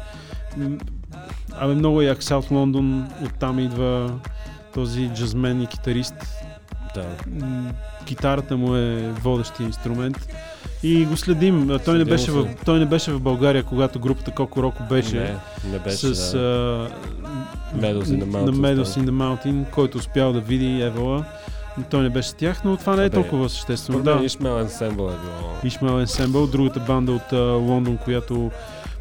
Абе, 1.53 1.75
много 1.75 2.01
е 2.01 2.05
як 2.05 2.23
Саут 2.23 2.51
Лондон, 2.51 3.09
оттам 3.25 3.59
идва 3.59 4.11
този 4.75 5.11
джазмен 5.15 5.63
и 5.63 5.67
китарист. 5.67 6.15
Да. 6.95 7.07
Китарата 8.05 8.57
му 8.57 8.77
е 8.77 9.13
водещия 9.23 9.67
инструмент. 9.67 10.29
И 10.83 11.05
го 11.05 11.17
следим. 11.17 11.67
Той 11.67 11.75
не, 11.77 11.81
Следим 11.83 12.07
беше 12.07 12.31
в, 12.31 12.49
той 12.65 12.79
не 12.79 12.87
беше 12.87 13.13
в 13.13 13.21
България, 13.21 13.63
когато 13.63 13.99
групата 13.99 14.31
Коко 14.31 14.63
Роко 14.63 14.83
беше 14.89 15.17
Не, 15.17 15.37
не 15.73 15.79
беше, 15.79 16.15
с 16.15 16.33
да. 16.33 16.39
а, 16.39 17.79
Meadows 17.79 18.05
in 18.05 18.23
the 18.23 18.25
на 18.25 18.53
Meadows 18.53 19.01
in 19.01 19.05
the 19.05 19.11
Mountain, 19.11 19.71
който 19.71 19.99
успял 19.99 20.33
да 20.33 20.41
види 20.41 20.83
Евала. 20.83 21.25
Но 21.79 21.85
той 21.91 22.03
не 22.03 22.11
беше 22.11 22.29
с 22.29 22.35
тях, 22.35 22.65
но 22.65 22.77
това 22.77 22.97
не 22.97 23.03
е 23.03 23.07
Абе, 23.07 23.15
толкова 23.15 23.49
съществено. 23.49 24.03
Да, 24.03 24.21
Ишмел 24.25 24.53
Ensemble 24.53 24.91
е 24.91 25.17
било. 25.17 25.53
Ишмал 25.65 26.07
Ensemble, 26.07 26.51
другата 26.51 26.81
банда 26.81 27.13
от 27.13 27.33
а, 27.33 27.37
Лондон, 27.41 27.97
която 27.97 28.51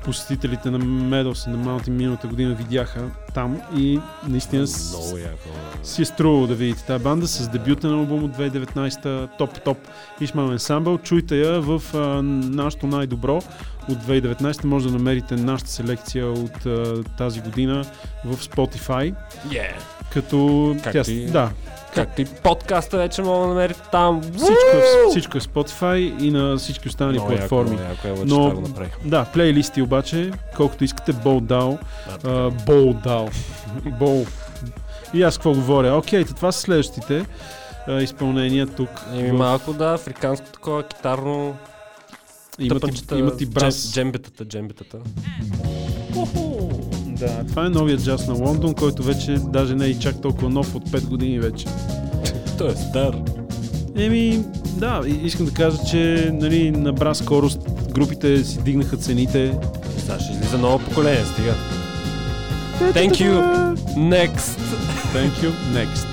посетителите 0.06 0.72
на 0.72 0.80
in 0.80 1.24
the 1.48 1.56
Mountain 1.58 1.90
миналата 1.90 2.28
година 2.28 2.54
видяха 2.54 3.00
там 3.34 3.62
и 3.78 4.00
наистина 4.28 4.68
с, 4.68 4.98
Много 4.98 5.18
яко. 5.18 5.50
си 5.84 6.02
е 6.02 6.06
струвало 6.06 6.48
да 6.48 6.56
видите 6.56 6.84
тази 6.84 7.04
банда 7.04 7.28
с 7.28 7.50
дебюта 7.50 7.88
на 7.88 7.94
албум 7.94 8.24
от 8.24 8.32
2019 8.32 9.04
топ-топ 9.38 9.78
Ишмал 10.22 10.48
Ensemble. 10.48 11.02
Чуйте 11.04 11.38
я 11.38 11.62
в 11.62 11.82
а, 11.94 11.98
нашото 12.24 12.88
най-добро 12.88 13.36
от 13.90 13.98
2019. 13.98 14.64
Може 14.64 14.88
да 14.88 14.94
намерите 14.94 15.36
нашата 15.36 15.72
селекция 15.72 16.28
от 16.28 16.66
а, 16.66 17.04
тази 17.18 17.42
година 17.42 17.86
в 18.26 18.38
Spotify. 18.38 19.16
Yeah. 19.48 19.72
Като 20.14 20.76
Както 20.84 21.04
тя, 21.04 21.12
и- 21.12 21.26
да, 21.26 21.50
Както 21.96 22.22
и 22.22 22.26
подкаста 22.26 22.98
вече 22.98 23.22
мога 23.22 23.42
да 23.42 23.48
намерите 23.48 23.82
там. 23.92 24.22
всичко 24.22 24.54
е, 24.74 25.10
всичко 25.10 25.38
е 25.38 25.42
Spotify 25.42 25.98
и 26.20 26.32
на 26.32 26.58
всички 26.58 26.88
останали 26.88 27.14
Много 27.14 27.32
яко, 27.32 27.40
платформи. 27.40 27.72
много 27.72 27.84
яко, 27.84 28.18
че 28.20 28.26
Но- 28.26 28.52
го. 28.52 28.70
Да, 29.06 29.26
плейлисти 29.26 29.82
обаче, 29.82 30.32
колкото 30.58 30.84
искате, 30.84 31.14
Болдал, 31.14 31.78
Да, 32.24 32.50
Болдал, 32.66 33.30
Бол. 33.90 34.26
И 35.14 35.24
аз 35.24 35.38
какво 35.38 35.54
говоря? 35.54 35.94
Окей, 35.94 36.26
то 36.26 36.34
това 36.34 36.52
са 36.52 36.60
следващите 36.60 37.26
а, 37.88 37.94
изпълнения 37.94 38.68
тук. 38.68 38.90
Еми 39.14 39.30
в- 39.30 39.34
малко 39.34 39.74
да, 39.74 39.94
африканско 39.94 40.48
такова, 40.48 40.84
китарно, 40.84 41.56
Имат, 42.60 42.84
и, 43.12 43.16
имат 43.16 43.42
и 43.42 43.46
брас. 43.46 43.76
джем- 43.76 43.92
джембетата, 43.94 44.46
джембетата. 44.46 44.98
Да, 47.24 47.44
това 47.50 47.66
е 47.66 47.70
новият 47.70 48.04
джаз 48.04 48.28
на 48.28 48.34
Лондон, 48.34 48.74
който 48.74 49.04
вече 49.04 49.32
даже 49.32 49.76
не 49.76 49.86
е 49.86 49.90
и 49.90 50.00
чак 50.00 50.22
толкова 50.22 50.50
нов 50.50 50.76
от 50.76 50.90
5 50.90 51.06
години 51.06 51.40
вече. 51.40 51.66
Той 52.58 52.72
е 52.72 52.76
стар. 52.76 53.16
Еми, 53.96 54.44
да, 54.78 55.02
искам 55.24 55.46
да 55.46 55.54
кажа, 55.54 55.78
че 55.90 56.32
нали, 56.34 56.72
набра 56.72 57.16
скорост, 57.16 57.60
групите 57.92 58.44
си 58.44 58.62
дигнаха 58.62 58.98
цените. 58.98 59.58
Сега 59.98 60.20
ще 60.20 60.34
излиза 60.34 60.58
ново 60.58 60.80
поколение, 60.80 61.26
стига. 61.26 61.54
Thank 62.80 63.12
you. 63.12 63.34
Next. 63.96 64.60
Thank 65.14 65.32
you. 65.44 65.52
Next. 65.74 66.13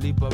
Felipe 0.00 0.30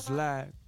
just 0.00 0.10
lied. 0.10 0.59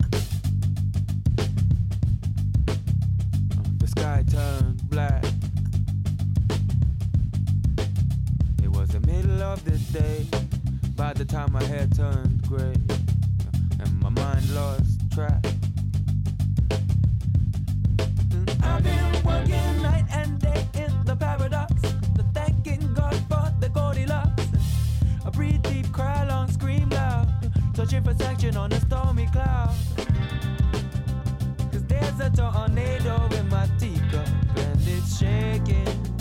Searching 27.82 28.04
for 28.04 28.14
sanction 28.14 28.56
on 28.56 28.72
a 28.72 28.80
stormy 28.80 29.26
cloud. 29.32 29.74
Cause 31.72 31.84
there's 31.88 32.20
a 32.20 32.30
tornado 32.30 33.28
in 33.36 33.48
my 33.48 33.68
teacup 33.76 34.28
and 34.56 34.80
it's 34.86 35.18
shaking. 35.18 36.11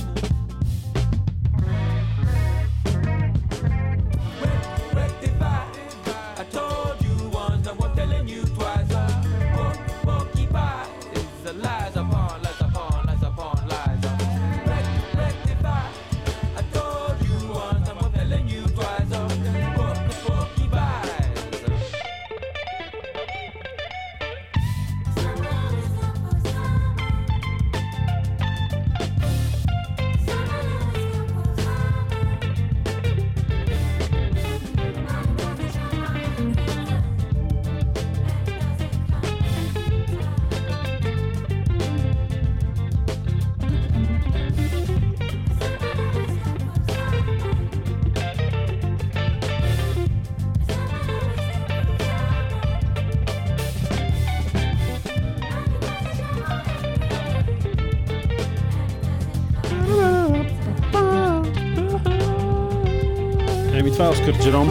Оскар 64.11 64.33
Джером. 64.33 64.69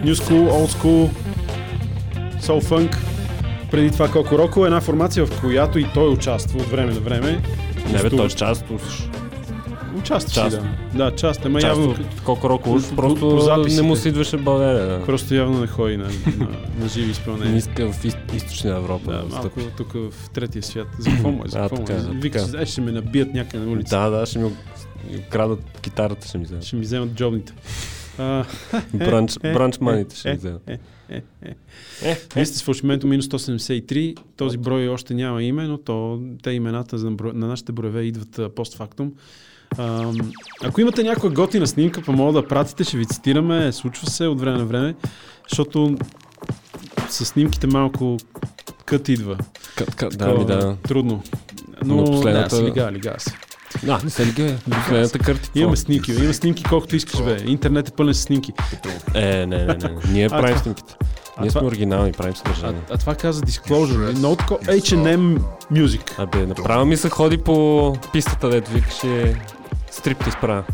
New 0.00 0.14
School, 0.14 0.50
Old 0.50 0.68
School, 0.68 1.08
Soul 2.40 2.62
Funk. 2.62 2.96
Преди 3.70 3.90
това 3.90 4.08
Коко 4.08 4.38
Роко, 4.38 4.66
една 4.66 4.80
формация, 4.80 5.26
в 5.26 5.40
която 5.40 5.78
и 5.78 5.86
той 5.94 6.08
участва 6.08 6.58
от 6.58 6.66
време 6.66 6.92
на 6.92 7.00
време. 7.00 7.40
Не 7.92 7.98
бе, 8.00 8.10
той 8.10 8.26
е 8.26 8.28
част 8.28 8.70
от 8.70 8.82
Участва 9.98 10.34
част. 10.34 10.50
си, 10.52 10.62
да. 10.92 11.04
Да, 11.04 11.16
част, 11.16 11.46
ама 11.46 11.60
част 11.60 11.68
явно, 11.68 11.90
уж 11.90 11.96
по- 12.24 12.40
просто 12.96 13.20
по 13.20 13.40
записите. 13.40 13.82
не 13.82 13.88
му 13.88 13.96
се 13.96 14.08
идваше 14.08 14.36
България. 14.36 14.86
Да. 14.88 15.04
просто 15.04 15.34
явно 15.34 15.60
не 15.60 15.66
ходи 15.66 15.96
на, 15.96 16.04
на, 16.04 16.46
на 16.78 16.88
живи 16.88 17.04
Не 17.06 17.10
изпълнения. 17.12 17.56
иска 17.56 17.92
в 17.92 18.04
из- 18.04 18.16
източна 18.34 18.70
Европа 18.70 19.12
Да, 19.12 19.18
да, 19.18 19.24
малко 19.26 19.60
тук 19.76 19.92
в 19.92 20.30
третия 20.30 20.62
свят. 20.62 20.86
За 20.98 21.10
какво 21.10 21.30
му 21.30 21.42
е? 21.44 21.48
За 21.48 21.58
какво 21.58 21.76
му 21.76 21.82
е? 21.90 21.94
да, 21.94 22.10
Вика, 22.10 22.46
е, 22.58 22.66
ще 22.66 22.80
ме 22.80 22.92
набият 22.92 23.34
някъде 23.34 23.64
на 23.64 23.72
улица. 23.72 23.96
Да, 24.00 24.10
да, 24.10 24.26
ще 24.26 24.38
ми 24.38 24.50
крадат 25.30 25.78
китарата, 25.80 26.28
ще 26.28 26.38
ми 26.38 26.44
вземат. 26.44 26.64
Ще 26.64 26.76
ми 26.76 26.82
вземат 26.82 27.14
джобните. 27.14 27.52
Бранч, 28.94 29.36
е, 29.42 29.52
бранч 29.52 29.76
е, 29.76 29.84
маните 29.84 30.16
ще 30.16 30.30
ми 30.30 30.36
вземат. 30.36 30.62
е. 30.68 30.78
Е, 32.02 32.18
Вие 32.34 32.46
сте 32.46 32.58
с 32.58 32.62
фалшименто 32.62 33.06
минус 33.06 33.26
173. 33.26 34.16
Този 34.36 34.58
брой 34.58 34.88
още 34.88 35.14
няма 35.14 35.42
име, 35.42 35.66
но 35.66 35.78
то, 35.78 36.22
те 36.42 36.50
имената 36.50 36.98
бро- 36.98 37.32
на 37.32 37.46
нашите 37.46 37.72
броеве 37.72 38.02
идват 38.02 38.54
постфактум. 38.54 39.12
Ако 40.64 40.80
имате 40.80 41.02
някаква 41.02 41.30
готина 41.30 41.66
снимка, 41.66 42.02
па 42.06 42.12
мога 42.12 42.42
да 42.42 42.48
пратите, 42.48 42.84
ще 42.84 42.96
ви 42.96 43.06
цитираме. 43.06 43.72
Случва 43.72 44.10
се 44.10 44.26
от 44.26 44.40
време 44.40 44.58
на 44.58 44.64
време, 44.64 44.94
защото 45.48 45.96
с 47.08 47.24
снимките 47.24 47.66
малко 47.66 48.16
кът 48.84 49.08
идва. 49.08 49.38
Кът, 49.76 49.94
кът, 49.94 50.18
да, 50.18 50.34
ми 50.34 50.44
да. 50.46 50.76
Трудно. 50.82 51.22
Но, 51.84 51.96
Но 51.96 52.04
последната... 52.04 52.56
да, 52.56 52.64
лига, 52.64 52.92
лига 52.92 53.14
си. 53.18 53.30
А, 53.88 53.98
не 54.04 54.10
се 54.10 54.26
ли 54.26 54.32
ге? 54.32 54.56
Последната 54.70 55.18
картица. 55.18 55.50
Имаме 55.54 55.76
снимки, 55.76 56.12
бе. 56.14 56.24
има 56.24 56.34
снимки 56.34 56.64
колкото 56.64 56.96
искаш, 56.96 57.22
бе. 57.22 57.36
Интернет 57.46 57.88
е 57.88 57.92
пълен 57.92 58.14
с 58.14 58.20
снимки. 58.20 58.52
Е, 59.14 59.20
не, 59.36 59.46
не, 59.58 59.66
не. 59.66 59.76
Ние 60.08 60.26
А, 60.26 60.28
правим 60.30 60.58
снимките. 60.58 60.94
а 61.36 61.40
Ние 61.40 61.50
сме 61.50 61.58
това- 61.58 61.68
оригинални, 61.68 62.12
правим 62.12 62.32
А, 62.32 62.38
съдържание. 62.38 62.80
а 62.90 62.98
това 62.98 63.14
каза 63.14 63.42
Disclosure? 63.42 64.18
Много 64.18 64.36
тако 64.36 64.54
H&M 64.56 65.38
Music. 65.72 66.18
Абе, 66.18 66.46
направо 66.46 66.84
ми 66.84 66.96
се 66.96 67.10
ходи 67.10 67.38
по 67.38 67.96
пистата, 68.12 68.48
дето 68.48 68.70
викаше 68.70 69.34
стрип 69.90 70.24
ти 70.24 70.30
справя. 70.30 70.64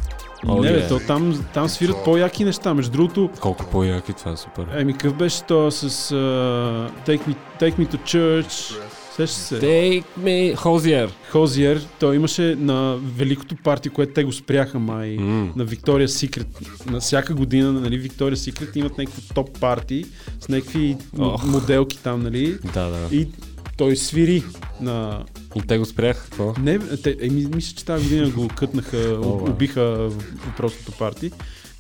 О, 0.47 0.55
не, 0.55 0.73
бе, 0.73 0.79
е. 0.79 0.89
то 0.89 1.01
там, 1.01 1.45
там 1.55 1.69
свират 1.69 2.05
по-яки 2.05 2.45
неща. 2.45 2.75
Между 2.75 2.93
другото, 2.93 3.31
Колко 3.41 3.65
по-яки, 3.65 4.13
това 4.13 4.33
е 4.33 4.37
супер. 4.37 4.67
еми, 4.75 4.93
какъв 4.93 5.15
беше 5.15 5.43
то 5.43 5.71
с 5.71 5.91
uh, 6.11 6.91
Take, 7.07 7.21
me, 7.21 7.35
Take 7.61 7.77
Me 7.77 7.89
to 7.89 7.99
Church? 7.99 8.77
Сещаш 9.17 9.31
се? 9.31 9.61
Take 9.61 10.05
me, 10.19 10.57
Хозиер. 10.57 11.13
Хозиер, 11.31 11.87
той 12.01 12.17
имаше 12.17 12.57
на 12.59 12.99
великото 13.17 13.57
парти, 13.57 13.89
което 13.89 14.13
те 14.13 14.25
го 14.25 14.33
спряха 14.33 14.79
май. 14.79 15.17
М. 15.17 15.53
на 15.57 15.67
Victoria's 15.67 16.07
Secret. 16.29 16.47
На 16.87 17.01
всяка 17.01 17.35
година, 17.35 17.73
нали, 17.73 18.11
Victoria's 18.11 18.53
Secret 18.53 18.77
имат 18.77 18.99
някакво 18.99 19.35
топ 19.35 19.61
парти 19.61 20.05
с 20.41 20.49
някакви 20.49 20.97
Ох. 21.19 21.45
моделки 21.45 21.99
там, 21.99 22.23
нали? 22.23 22.59
Да, 22.75 22.85
да. 22.85 23.17
И 23.17 23.29
той 23.77 23.97
свири 23.97 24.43
на... 24.81 25.25
И 25.57 25.61
те 25.61 25.79
го 25.79 25.85
спряха, 25.85 26.25
какво? 26.25 26.55
Не, 26.61 26.79
те, 26.79 27.17
еми, 27.21 27.47
мисля, 27.55 27.77
че 27.77 27.85
тази 27.85 28.05
година 28.05 28.31
го 28.31 28.49
кътнаха, 28.49 28.99
бе. 29.23 29.27
убиха 29.51 30.11
въпросното 30.47 30.93
парти, 30.93 31.31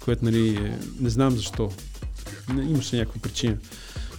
което, 0.00 0.24
нали, 0.24 0.48
е- 0.48 0.78
не 1.00 1.10
знам 1.10 1.30
защо. 1.30 1.70
Не, 2.54 2.62
имаше 2.62 2.96
някаква 2.96 3.20
причина. 3.20 3.56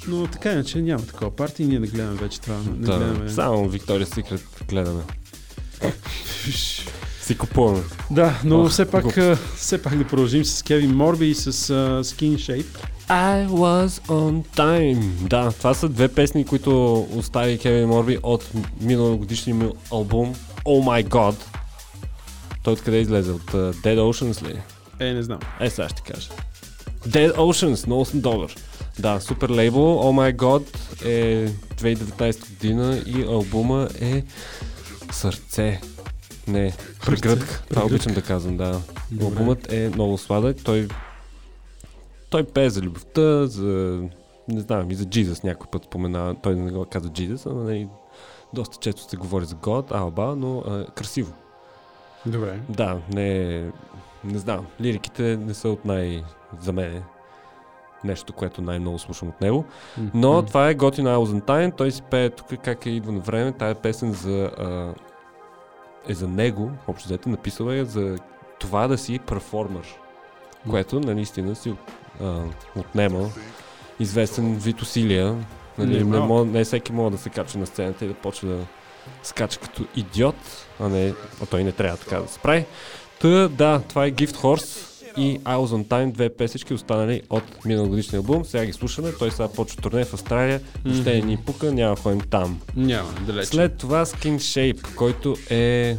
Но 0.07 0.27
така 0.27 0.51
иначе 0.51 0.81
няма 0.81 1.05
такова 1.05 1.35
парти 1.35 1.63
и 1.63 1.67
ние 1.67 1.79
да 1.79 1.87
гледаме 1.87 2.15
вече 2.15 2.41
това. 2.41 2.55
Не 2.55 2.63
Да, 2.63 2.97
гледаме. 2.97 3.29
само 3.29 3.69
Виктория 3.69 4.07
Секрет 4.07 4.41
гледаме. 4.69 5.03
Си 7.21 7.37
купуваме. 7.37 7.83
Да, 8.11 8.39
но 8.43 8.61
Ох, 8.61 8.69
все, 8.69 8.85
пак, 8.85 9.05
все 9.55 9.81
пак 9.81 9.97
да 9.97 10.07
продължим 10.07 10.45
с 10.45 10.63
Кевин 10.63 10.95
Морби 10.95 11.29
и 11.29 11.35
с 11.35 11.51
uh, 11.51 12.01
Skin 12.01 12.35
Shape. 12.35 12.65
I 13.09 13.47
was 13.47 13.87
on 14.07 14.45
time. 14.55 14.99
Да, 15.01 15.51
това 15.51 15.73
са 15.73 15.89
две 15.89 16.07
песни, 16.07 16.45
които 16.45 16.99
остави 17.15 17.57
Кевин 17.57 17.87
Морби 17.87 18.17
от 18.23 18.49
миналогодишния 18.81 19.55
му 19.55 19.73
албум 19.91 20.35
Oh 20.65 21.03
My 21.03 21.07
God. 21.07 21.35
Той 22.63 22.73
откъде 22.73 22.97
излезе? 22.97 23.31
От 23.31 23.51
uh, 23.51 23.73
Dead 23.73 23.99
Oceans 23.99 24.47
ли? 24.47 24.59
Е, 24.99 25.13
не 25.13 25.23
знам. 25.23 25.39
Е, 25.59 25.69
сега 25.69 25.89
ще 25.89 26.01
кажа. 26.01 26.29
Dead 27.07 27.35
Oceans, 27.35 27.87
много 27.87 28.05
съм 28.05 28.21
добър. 28.21 28.55
Да, 28.99 29.19
супер 29.19 29.49
лейбъл. 29.49 29.81
Oh 29.81 30.31
My 30.31 30.36
God 30.36 30.77
е 31.05 31.47
2019 31.49 32.49
година 32.49 33.01
и 33.05 33.23
албума 33.23 33.88
е 34.01 34.23
Сърце. 35.12 35.81
Не, 36.47 36.73
прегръдка. 37.05 37.63
Това 37.69 37.86
обичам 37.86 38.13
да 38.13 38.21
казвам, 38.21 38.57
да. 38.57 38.81
Добре. 39.12 39.25
Албумът 39.25 39.73
е 39.73 39.89
много 39.89 40.17
сладък. 40.17 40.57
Той, 40.63 40.88
той 42.29 42.43
пее 42.43 42.69
за 42.69 42.81
любовта, 42.81 43.45
за... 43.45 44.01
Не 44.47 44.60
знам, 44.60 44.91
и 44.91 44.95
за 44.95 45.05
Jesus 45.05 45.43
някой 45.43 45.67
път 45.71 45.86
споменава. 45.86 46.36
Той 46.43 46.55
не 46.55 46.71
го 46.71 46.86
каза 46.86 47.10
Jesus, 47.10 47.45
но 47.45 47.63
нали, 47.63 47.88
доста 48.53 48.77
често 48.77 49.10
се 49.10 49.17
говори 49.17 49.45
за 49.45 49.55
God, 49.55 49.91
алба, 49.91 50.36
но 50.38 50.60
а, 50.60 50.86
красиво. 50.86 51.33
Добре. 52.25 52.60
Да, 52.69 52.97
не, 53.13 53.60
не 54.23 54.39
знам. 54.39 54.65
Лириките 54.81 55.38
не 55.38 55.53
са 55.53 55.69
от 55.69 55.86
най... 55.86 56.23
за 56.62 56.73
мен 56.73 57.03
нещо, 58.03 58.33
което 58.33 58.62
най-много 58.62 58.99
слушам 58.99 59.27
от 59.27 59.41
него. 59.41 59.65
Но 60.13 60.33
М. 60.33 60.45
това 60.45 60.69
е 60.69 60.73
Готин 60.73 61.05
Isles 61.05 61.41
Time. 61.41 61.77
Той 61.77 61.91
си 61.91 62.01
пее 62.01 62.29
тук 62.29 62.47
как 62.63 62.86
е 62.86 62.89
идва 62.89 63.12
на 63.12 63.19
време. 63.19 63.51
Тая 63.51 63.75
песен 63.75 64.13
за, 64.13 64.51
а, 64.60 64.93
е 66.07 66.13
за 66.13 66.27
него, 66.27 66.71
общо 66.88 67.07
взето 67.07 67.29
написал 67.29 67.65
е 67.69 67.86
за 67.86 68.17
това 68.60 68.88
да 68.88 68.97
си 68.97 69.19
перформер. 69.19 69.95
Което 70.69 70.99
наистина 70.99 71.55
си 71.55 71.73
а, 72.23 72.41
отнема 72.75 73.29
известен 73.99 74.55
вид 74.55 74.81
усилия. 74.81 75.36
Нали, 75.77 75.89
Не, 75.93 75.97
не, 75.97 76.03
малко. 76.03 76.27
мога, 76.27 76.45
не 76.45 76.63
всеки 76.63 76.91
може 76.93 77.12
да 77.12 77.17
се 77.17 77.29
качва 77.29 77.60
на 77.60 77.65
сцената 77.65 78.05
и 78.05 78.07
да 78.07 78.13
почва 78.13 78.49
да 78.49 78.57
скача 79.23 79.60
като 79.60 79.86
идиот, 79.95 80.36
а 80.79 80.89
не, 80.89 81.13
а 81.43 81.45
той 81.45 81.63
не 81.63 81.71
трябва 81.71 81.97
така 81.97 82.19
да 82.19 82.27
се 82.27 82.39
прави. 82.39 82.65
Та, 83.19 83.47
да, 83.47 83.81
това 83.89 84.05
е 84.05 84.12
Gift 84.12 84.36
Horse 84.36 84.96
и 85.17 85.39
I 85.39 85.56
Was 85.58 85.67
On 85.67 85.86
Time, 85.86 86.12
две 86.12 86.30
песечки 86.30 86.73
останали 86.73 87.21
от 87.30 87.65
миналогодишния 87.65 88.17
албум. 88.17 88.45
Сега 88.45 88.65
ги 88.65 88.73
слушаме, 88.73 89.12
той 89.19 89.32
сега 89.32 89.47
почва 89.47 89.82
турне 89.82 90.06
в 90.06 90.13
Австралия, 90.13 90.62
въобще 90.86 91.13
не 91.13 91.21
ни 91.21 91.38
пука, 91.38 91.71
няма 91.71 91.95
ходим 91.95 92.21
там. 92.21 92.62
Няма, 92.75 93.13
далеч. 93.25 93.47
След 93.47 93.77
това 93.77 94.06
Skin 94.06 94.36
Shape, 94.36 94.95
който 94.95 95.36
е 95.49 95.97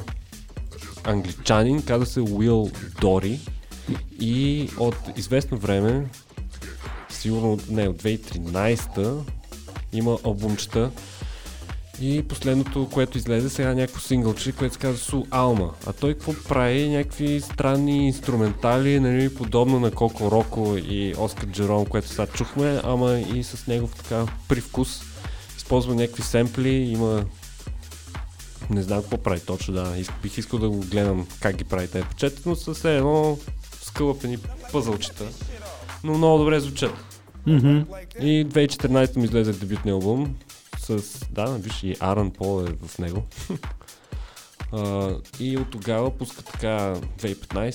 англичанин, 1.05 1.83
казва 1.83 2.07
се 2.07 2.21
Уил 2.21 2.71
Дори 3.01 3.41
и 4.21 4.69
от 4.79 4.97
известно 5.17 5.59
време, 5.59 6.07
сигурно 7.09 7.59
не, 7.71 7.89
от 7.89 8.03
2013 8.03 9.19
има 9.93 10.19
албумчета 10.25 10.91
и 12.01 12.23
последното, 12.23 12.89
което 12.93 13.19
излезе 13.19 13.49
сега 13.49 13.75
някакво 13.75 14.01
синглче, 14.01 14.53
което 14.53 14.75
се 14.75 14.81
казва 14.81 14.99
Су 14.99 15.25
Алма. 15.31 15.71
А 15.87 15.93
той 15.93 16.15
какво 16.15 16.33
прави? 16.49 16.89
Някакви 16.89 17.41
странни 17.41 18.07
инструментали, 18.07 19.01
нали, 19.01 19.35
подобно 19.35 19.81
на 19.81 19.91
Коко 19.91 20.31
Роко 20.31 20.77
и 20.77 21.15
Оскар 21.19 21.47
Джером, 21.47 21.87
което 21.87 22.09
сега 22.09 22.27
чухме, 22.27 22.81
ама 22.85 23.19
и 23.35 23.43
с 23.45 23.67
негов 23.67 23.95
така 23.95 24.27
привкус. 24.49 25.03
Използва 25.57 25.95
някакви 25.95 26.23
семпли, 26.23 26.69
има 26.69 27.25
не 28.71 28.83
знам 28.83 29.01
какво 29.01 29.19
прави 29.19 29.41
точно, 29.41 29.75
да. 29.75 29.95
Бих 30.23 30.39
искал 30.39 30.59
да 30.59 30.69
го 30.69 30.79
гледам 30.79 31.27
как 31.41 31.57
ги 31.57 31.65
прави 31.65 31.89
тези 31.89 32.05
печета, 32.05 32.43
но 32.47 32.57
са 32.57 32.75
все 32.75 32.97
едно 32.97 33.39
скълъпени 33.83 34.39
пъзълчета. 34.73 35.25
Но 36.05 36.19
много 36.19 36.39
добре 36.39 36.61
звучат. 36.61 36.93
Мгм. 37.47 37.79
И 38.21 38.47
2014 38.47 39.17
му 39.17 39.25
излезе 39.25 39.53
дебютния 39.53 39.93
албум 39.93 40.37
с, 40.89 41.27
да, 41.31 41.45
виж 41.47 41.83
и 41.83 41.97
Аран 42.01 42.31
Пол 42.31 42.65
е 42.69 42.87
в 42.87 42.99
него. 42.99 43.23
А, 44.73 45.15
и 45.41 45.57
от 45.57 45.71
тогава 45.71 46.11
пуска 46.11 46.43
така 46.43 46.95
2015, 47.21 47.73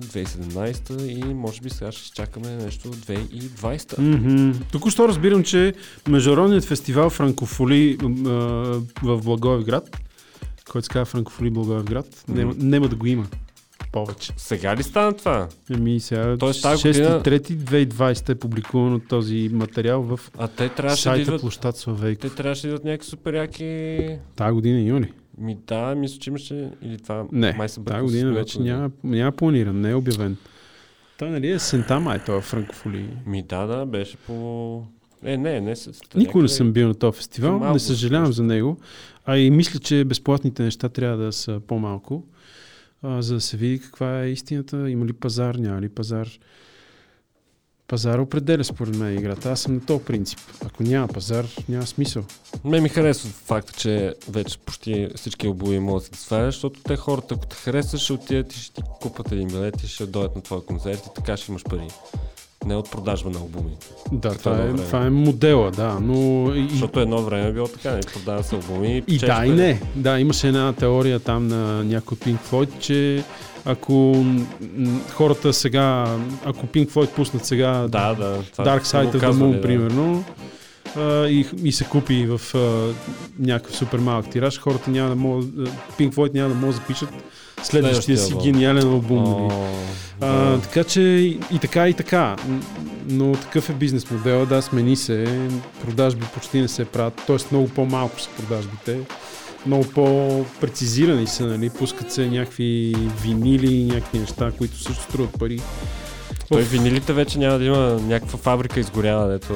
2017 0.00 1.06
и 1.06 1.34
може 1.34 1.60
би 1.60 1.70
сега 1.70 1.92
ще 1.92 2.02
изчакаме 2.02 2.56
нещо 2.56 2.88
2020. 2.88 3.98
Мгм. 3.98 4.58
Току-що 4.72 5.08
разбирам, 5.08 5.44
че 5.44 5.74
Международният 6.08 6.64
фестивал 6.64 7.10
Франкофоли 7.10 7.98
а, 8.02 8.08
в 9.02 9.22
Благоевград, 9.22 9.96
който 10.70 10.86
се 10.86 10.92
казва 10.92 11.04
Франкофоли 11.04 11.50
Благоевград, 11.50 12.24
няма, 12.28 12.54
няма 12.56 12.88
да 12.88 12.96
го 12.96 13.06
има 13.06 13.26
повече. 13.92 14.32
Сега 14.36 14.76
ли 14.76 14.82
стана 14.82 15.12
това? 15.12 15.48
Еми 15.74 16.00
сега 16.00 16.36
Тоест 16.36 16.62
тази 16.62 16.88
година- 16.88 17.22
6.3.2020 17.24 18.28
е 18.28 18.34
публикуван 18.34 19.00
този 19.08 19.50
материал 19.52 20.02
в 20.02 20.20
А 20.38 20.48
те 20.48 20.68
трябваше 20.68 20.96
да 20.98 21.02
сайта 21.02 21.20
идват, 21.20 21.40
Площад 21.40 21.76
Славейков. 21.76 22.30
те 22.30 22.36
трябваше 22.36 22.62
да 22.62 22.68
идват 22.68 22.84
някакви 22.84 23.08
супер 23.08 23.34
яки... 23.34 24.08
Тази 24.36 24.52
година 24.52 24.80
има 24.80 25.00
ли? 25.00 25.12
Ми 25.38 25.58
да, 25.66 25.94
мисля, 25.94 26.18
че 26.18 26.30
имаше 26.30 26.70
или 26.82 26.98
това 26.98 27.24
Не, 27.32 27.52
май 27.52 27.68
съм 27.68 27.84
тази 27.84 28.02
година 28.02 28.32
вече 28.32 28.60
няма, 28.60 28.90
няма 29.04 29.32
планиран, 29.32 29.80
не 29.80 29.90
е 29.90 29.94
обявен. 29.94 30.36
Той 31.18 31.30
нали 31.30 31.50
е 31.50 31.58
сента 31.58 32.00
май, 32.00 32.18
това 32.18 32.40
Франкофоли. 32.40 33.08
Ми 33.26 33.42
да, 33.42 33.66
да, 33.66 33.86
беше 33.86 34.16
по... 34.16 34.82
Е, 35.24 35.36
не, 35.36 35.60
не. 35.60 35.76
С... 35.76 36.00
Никога 36.14 36.42
не 36.42 36.48
съм 36.48 36.72
бил 36.72 36.88
на 36.88 36.94
този 36.94 37.16
фестивал, 37.16 37.58
малко 37.58 37.72
не 37.72 37.78
съжалявам 37.78 38.32
за 38.32 38.42
него. 38.42 38.76
А 39.26 39.38
и 39.38 39.50
мисля, 39.50 39.78
че 39.80 40.04
безплатните 40.04 40.62
неща 40.62 40.88
трябва 40.88 41.16
да 41.24 41.32
са 41.32 41.60
по-малко, 41.66 42.24
за 43.04 43.34
да 43.34 43.40
се 43.40 43.56
види 43.56 43.80
каква 43.80 44.22
е 44.22 44.30
истината, 44.30 44.90
има 44.90 45.06
ли 45.06 45.12
пазар, 45.12 45.54
няма 45.54 45.80
ли 45.80 45.88
пазар. 45.88 46.28
Пазар 47.88 48.18
определя 48.18 48.64
според 48.64 48.96
мен 48.96 49.18
играта. 49.18 49.50
Аз 49.50 49.60
съм 49.60 49.74
на 49.74 49.86
този 49.86 50.04
принцип. 50.04 50.38
Ако 50.64 50.82
няма 50.82 51.08
пазар, 51.08 51.46
няма 51.68 51.86
смисъл. 51.86 52.24
Ме 52.64 52.80
ми 52.80 52.88
харесва 52.88 53.30
факта, 53.30 53.72
че 53.72 54.14
вече 54.28 54.58
почти 54.58 55.08
всички 55.16 55.48
обои 55.48 55.78
могат 55.78 56.10
да 56.10 56.16
се 56.16 56.24
свалят, 56.24 56.52
защото 56.52 56.80
те 56.82 56.96
хората, 56.96 57.34
ако 57.34 57.46
те 57.46 57.56
харесват, 57.56 58.00
ще 58.00 58.12
отидат 58.12 58.52
и 58.52 58.60
ще 58.60 58.74
ти 58.74 58.82
купат 59.00 59.32
един 59.32 59.48
билет 59.48 59.82
и 59.82 59.88
ще 59.88 60.06
дойдат 60.06 60.36
на 60.36 60.42
твоя 60.42 60.64
концерт 60.64 61.06
и 61.06 61.14
така 61.14 61.36
ще 61.36 61.52
имаш 61.52 61.64
пари. 61.64 61.88
Не 62.64 62.76
от 62.76 62.90
продажба 62.90 63.30
на 63.30 63.38
албуми. 63.38 63.70
Да, 64.12 64.34
това 64.34 64.56
е, 64.56 64.74
това 64.74 65.06
е 65.06 65.10
модела, 65.10 65.70
да. 65.70 65.98
Но 66.02 66.50
и, 66.54 66.68
Защото 66.70 67.00
едно 67.00 67.22
време 67.22 67.48
е 67.48 67.52
било 67.52 67.68
така, 67.68 67.92
не 67.92 68.00
продава 68.00 68.42
се 68.42 68.54
албуми 68.54 68.96
и, 68.96 69.02
печелиш 69.02 69.34
да, 69.34 69.46
и 69.46 69.50
не. 69.50 69.80
Да, 69.96 70.18
имаше 70.20 70.48
една 70.48 70.72
теория 70.72 71.20
там 71.20 71.46
на 71.48 71.84
някой 71.84 72.18
Pink 72.18 72.38
Floyd, 72.50 72.78
че 72.78 73.24
ако 73.64 74.24
хората 75.12 75.52
сега, 75.52 76.16
ако 76.44 76.66
Pink 76.66 76.90
Floyd 76.90 77.08
пуснат 77.08 77.44
сега 77.44 77.88
Да, 77.88 78.14
да. 78.14 78.42
Dark 78.58 78.82
Side 78.82 79.12
of 79.12 79.20
the 79.20 79.32
Moon, 79.32 79.54
да. 79.54 79.60
примерно, 79.60 80.24
и, 81.28 81.46
и 81.62 81.72
се 81.72 81.84
купи 81.84 82.26
в 82.26 82.54
а, 82.54 82.94
някакъв 83.38 83.76
супер 83.76 83.98
малък 83.98 84.30
тираж, 84.30 84.60
хората 84.60 84.90
няма 84.90 85.08
да 85.08 85.16
могат, 85.16 85.44
Pink 85.98 86.14
Floyd 86.14 86.34
няма 86.34 86.48
да 86.48 86.54
могат 86.54 86.76
да 86.76 86.82
пишат 86.82 87.10
следващия 87.62 88.18
си 88.18 88.34
гениален 88.34 88.84
албум. 88.84 89.24
нали. 89.24 89.54
А, 90.20 90.58
така 90.58 90.84
че 90.84 91.00
и, 91.00 91.58
така 91.60 91.88
и 91.88 91.94
така. 91.94 92.36
Но 93.08 93.32
такъв 93.32 93.70
е 93.70 93.74
бизнес 93.74 94.10
модела, 94.10 94.46
да, 94.46 94.62
смени 94.62 94.96
се, 94.96 95.40
продажби 95.84 96.26
почти 96.34 96.60
не 96.60 96.68
се 96.68 96.84
правят, 96.84 97.22
т.е. 97.26 97.36
много 97.50 97.68
по-малко 97.68 98.20
са 98.20 98.28
продажбите, 98.30 98.98
много 99.66 99.84
по-прецизирани 99.84 101.26
са, 101.26 101.44
нали, 101.44 101.70
пускат 101.70 102.12
се 102.12 102.26
някакви 102.26 102.94
винили, 103.22 103.84
някакви 103.84 104.18
неща, 104.18 104.50
които 104.58 104.78
също 104.78 105.02
струват 105.02 105.38
пари. 105.38 105.60
Той 106.48 106.62
Оф. 106.62 106.70
винилите 106.70 107.12
вече 107.12 107.38
няма 107.38 107.58
да 107.58 107.64
има 107.64 107.78
някаква 108.02 108.38
фабрика 108.38 108.80
изгорява, 108.80 109.28
дето 109.28 109.54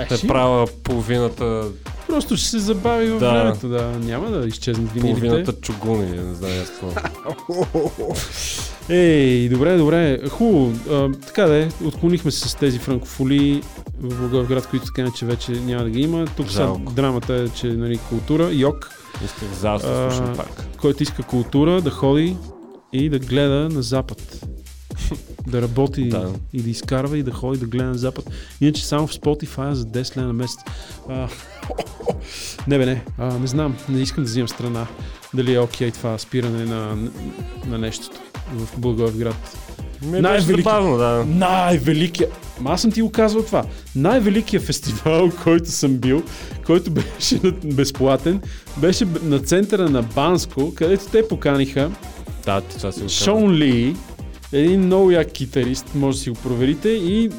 Е, 0.00 0.16
ще- 0.16 0.26
правя 0.26 0.66
половината, 0.84 1.64
Просто 2.08 2.36
ще 2.36 2.48
се 2.48 2.58
забави 2.58 3.10
във 3.10 3.20
Да. 3.20 3.30
времето, 3.30 3.68
да, 3.68 3.82
няма 4.04 4.30
да 4.30 4.46
изчезнат 4.46 4.92
винилите. 4.92 5.20
половината 5.20 5.52
чугуни, 5.52 6.06
не 6.10 6.34
знам 6.34 6.50
аз 6.62 6.68
какво. 6.70 8.14
Ей, 8.88 9.48
добре, 9.48 9.76
добре. 9.76 10.18
Хубаво. 10.28 10.72
А, 10.90 11.12
така 11.26 11.42
да 11.44 11.56
е, 11.56 11.68
отклонихме 11.84 12.30
се 12.30 12.48
с 12.48 12.54
тези 12.54 12.78
франкофолии 12.78 13.62
в 14.00 14.20
Благоевград, 14.20 14.66
които 14.66 14.86
така 14.86 15.10
че 15.16 15.26
вече 15.26 15.52
няма 15.52 15.84
да 15.84 15.90
ги 15.90 16.00
има. 16.00 16.26
Тук 16.36 16.50
сега 16.50 16.72
драмата 16.92 17.34
е, 17.34 17.48
че 17.48 17.66
нали, 17.66 17.98
култура, 18.08 18.50
йог, 18.52 18.90
Исках 19.24 19.48
за 19.60 19.70
да 19.70 19.78
се 19.80 19.86
А, 20.22 20.44
който 20.80 21.02
иска 21.02 21.22
култура, 21.22 21.80
да 21.80 21.90
ходи 21.90 22.36
и 22.92 23.08
да 23.08 23.18
гледа 23.18 23.68
на 23.68 23.82
запад. 23.82 24.46
Да 25.46 25.62
работи 25.62 26.08
Да. 26.08 26.32
и 26.52 26.62
да 26.62 26.70
изкарва 26.70 27.18
и 27.18 27.22
да 27.22 27.30
ходи 27.30 27.58
да 27.58 27.66
гледа 27.66 27.84
на 27.84 27.94
запад. 27.94 28.30
Иначе 28.60 28.86
само 28.86 29.06
в 29.06 29.12
Spotify 29.12 29.72
за 29.72 29.84
10 29.84 30.16
лена 30.16 30.26
на 30.26 30.32
месец. 30.32 30.60
А, 31.08 31.28
не 32.66 32.78
бе, 32.78 32.86
не. 32.86 33.04
А, 33.18 33.38
не 33.38 33.46
знам. 33.46 33.76
Не 33.88 34.00
искам 34.00 34.24
да 34.24 34.30
взимам 34.30 34.48
страна. 34.48 34.86
Дали 35.34 35.54
е 35.54 35.60
окей 35.60 35.90
това 35.90 36.18
спиране 36.18 36.64
на, 36.64 36.96
на 37.66 37.78
нещото 37.78 38.16
в 38.52 38.80
Благоевград. 38.80 39.56
Най-велики- 40.02 40.96
да. 40.98 41.24
Най-великият. 41.28 42.32
Ма 42.60 42.70
аз 42.70 42.82
съм 42.82 42.92
ти 42.92 43.02
го 43.02 43.12
казвал 43.12 43.42
това. 43.42 43.64
Най-великият 43.96 44.64
фестивал, 44.64 45.30
който 45.44 45.70
съм 45.70 45.96
бил, 45.96 46.22
който 46.66 46.90
беше 46.90 47.38
безплатен, 47.64 48.40
беше 48.76 49.06
на 49.22 49.38
центъра 49.38 49.88
на 49.88 50.02
Банско, 50.02 50.74
където 50.74 51.04
те 51.06 51.28
поканиха 51.28 51.90
Да, 52.44 52.60
това 52.60 52.92
си. 52.92 53.08
Шон 53.08 53.52
Ли, 53.52 53.96
един 54.52 54.80
много 54.80 55.10
як 55.10 55.32
китарист, 55.32 55.94
може 55.94 56.18
да 56.18 56.22
си 56.22 56.30
го 56.30 56.36
проверите, 56.36 56.88
и 56.88 57.24
е, 57.24 57.30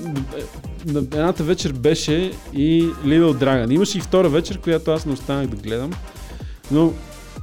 на 0.86 1.00
едната 1.00 1.44
вечер 1.44 1.74
беше 1.74 2.16
и 2.54 2.84
Little 2.84 3.34
Dragon. 3.34 3.74
Имаше 3.74 3.98
и 3.98 4.02
втора 4.02 4.30
вечер, 4.30 4.60
която 4.60 4.92
аз 4.92 5.06
не 5.06 5.14
останах 5.14 5.48
да 5.48 5.56
гледам, 5.56 5.92
но 6.72 6.94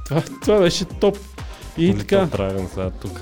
това, 0.05 0.21
това 0.41 0.59
беше 0.59 0.85
топ. 0.85 1.17
И 1.77 1.93
Little 1.93 1.99
така, 1.99 2.27
Dragon 2.27 2.69
сега 2.69 2.89
тук. 2.91 3.21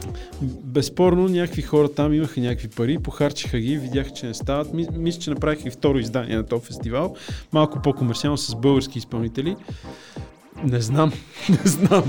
безспорно 0.63 1.27
някакви 1.27 1.61
хора 1.61 1.89
там 1.89 2.13
имаха 2.13 2.39
някакви 2.39 2.67
пари, 2.67 2.99
похарчиха 2.99 3.59
ги, 3.59 3.77
видяха, 3.77 4.09
че 4.09 4.25
не 4.25 4.33
стават. 4.33 4.73
Ми- 4.73 4.87
Мисля, 4.93 5.19
че 5.19 5.29
направиха 5.29 5.67
и 5.67 5.71
второ 5.71 5.97
издание 5.97 6.35
на 6.35 6.45
този 6.45 6.65
фестивал, 6.65 7.15
малко 7.53 7.81
по-комерциално 7.81 8.37
с 8.37 8.55
български 8.55 8.97
изпълнители. 8.97 9.55
Не 10.63 10.81
знам, 10.81 11.11
не 11.49 11.59
знам, 11.65 12.03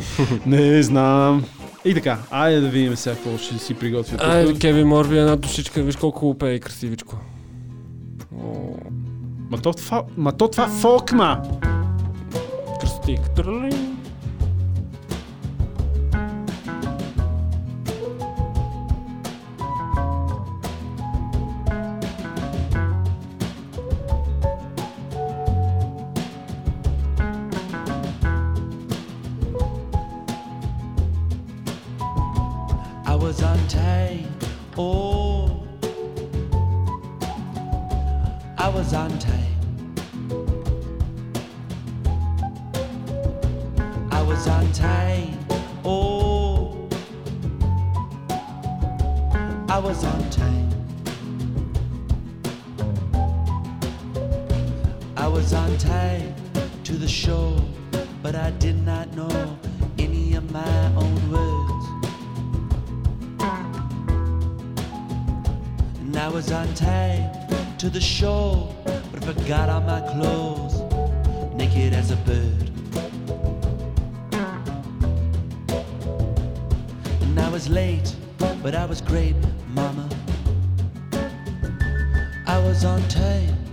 не 0.46 0.83
знам. 0.83 1.45
И 1.87 1.95
така, 1.95 2.18
айде 2.30 2.61
да 2.61 2.68
видим 2.68 2.97
сега 2.97 3.16
какво 3.16 3.39
ще 3.39 3.59
си 3.59 3.74
приготвя. 3.74 4.16
тук. 4.16 4.26
Ай, 4.26 4.55
Кеви 4.55 4.84
Морби, 4.84 5.18
една 5.18 5.37
душичка, 5.37 5.82
виж 5.82 5.97
колко 5.97 6.39
пее 6.39 6.55
и 6.55 6.61
красивичко. 6.61 7.16
Ма 9.51 9.59
то, 9.62 9.72
това, 9.72 10.05
ма 10.16 10.32
то 10.32 10.49
това 10.49 10.68
фолк, 10.68 11.12
ма! 11.12 11.43
красотик. 12.80 13.20
I 39.07 39.09
was 39.09 39.22
untamed. 39.22 39.72
I 44.11 44.22
was 44.22 44.46
untamed. 44.48 45.38
Oh, 45.84 46.88
I 49.68 49.78
was 49.78 50.02
untamed. 50.02 50.74
I 55.16 55.28
was 55.28 55.52
untamed 55.52 56.34
to 56.82 56.94
the 56.94 57.07
shore, 57.07 57.62
but 58.24 58.34
I 58.34 58.50
did 58.59 58.84
not 58.84 59.14
know 59.14 59.57
any 60.00 60.34
of 60.34 60.50
my 60.50 60.86
own 60.96 61.30
words. 61.30 61.86
And 66.00 66.16
I 66.16 66.28
was 66.28 66.50
untamed 66.50 67.45
to 67.79 67.91
the 67.91 68.01
shore, 68.01 68.74
but 68.85 69.22
I 69.22 69.33
forgot 69.33 69.68
all 69.68 69.83
my 69.83 70.01
clothes, 70.12 70.81
naked 71.55 71.93
as 71.93 72.11
a 72.11 72.16
bird. 72.16 72.70
And 77.20 77.39
I 77.39 77.51
was 77.51 77.68
late, 77.68 78.16
but 78.62 78.74
I 78.74 78.87
was 78.87 79.03
great, 79.03 79.37
mama. 79.74 80.09
I 82.47 82.59
was 82.61 82.85
on 82.85 83.03
Not 83.09 83.65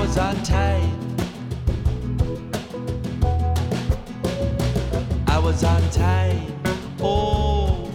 was 0.00 0.16
on 0.16 0.42
time. 0.42 1.16
I 5.26 5.38
was 5.38 5.62
on 5.62 5.82
time. 5.90 6.62
Oh, 7.02 7.86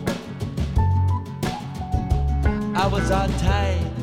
I 2.76 2.86
was 2.86 3.10
on 3.10 3.30
time. 3.40 3.95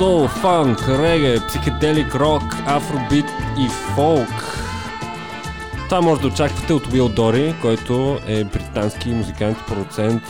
Сол, 0.00 0.28
фанк, 0.28 0.88
реге, 0.88 1.38
психоделик, 1.48 2.14
рок, 2.14 2.42
афробит 2.66 3.24
и 3.58 3.68
фолк. 3.68 4.58
Това 5.88 6.00
може 6.00 6.20
да 6.20 6.26
очаквате 6.26 6.72
от 6.72 6.92
Уил 6.92 7.08
Дори, 7.08 7.54
който 7.62 8.18
е 8.26 8.44
британски 8.44 9.08
музикант 9.08 9.58
и 9.60 9.66
продуцент, 9.66 10.22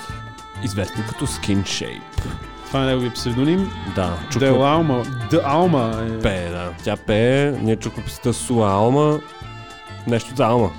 известен 0.64 1.04
като 1.08 1.26
Skin 1.26 1.62
Shape. 1.62 2.24
Това 2.66 2.82
е 2.82 2.86
неговия 2.86 3.12
псевдоним. 3.12 3.70
Да, 3.94 4.18
Дел 4.38 4.52
чухме 4.52 4.66
Алма. 4.66 5.02
Д 5.30 5.40
Алма 5.44 6.04
е 6.08 6.18
пее, 6.18 6.48
да. 6.50 6.70
Тя 6.84 6.96
пее, 6.96 7.50
ние 7.50 7.76
чухме 7.76 8.04
песента 8.04 8.32
Суа 8.32 8.68
Алма, 8.70 9.18
нещо 10.06 10.36
за 10.36 10.44
Алма. 10.44 10.70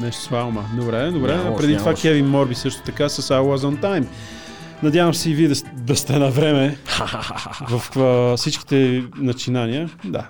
нещо 0.00 0.22
с 0.22 0.32
Алма. 0.32 0.64
Добре, 0.72 1.10
добре. 1.10 1.36
Няма 1.36 1.50
лошо, 1.50 1.60
Преди 1.60 1.72
няма 1.72 1.84
това. 1.84 1.94
Кевин 1.94 2.26
Морби 2.26 2.54
също 2.54 2.82
така 2.82 3.08
с 3.08 3.22
I 3.22 3.40
Was 3.40 3.74
On 3.74 3.80
Time. 3.80 4.06
Надявам 4.82 5.14
се 5.14 5.30
и 5.30 5.34
вие 5.34 5.48
да, 5.48 5.54
да 5.72 5.96
сте 5.96 6.18
на 6.18 6.30
време 6.30 6.78
в 7.68 7.98
а, 7.98 8.36
всичките 8.36 9.04
начинания. 9.16 9.90
Да. 10.04 10.26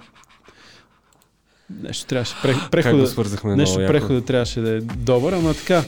Нещо 1.82 2.06
трябваше. 2.06 2.34
Пре, 2.42 2.52
Как 2.52 2.62
го 2.62 2.70
прехода, 2.70 3.06
свързахме 3.06 3.56
нещо 3.56 3.78
много 3.78 3.92
прехода 3.92 4.24
трябваше 4.24 4.60
да 4.60 4.70
е 4.70 4.80
добър, 4.80 5.32
ама 5.32 5.54
така. 5.54 5.84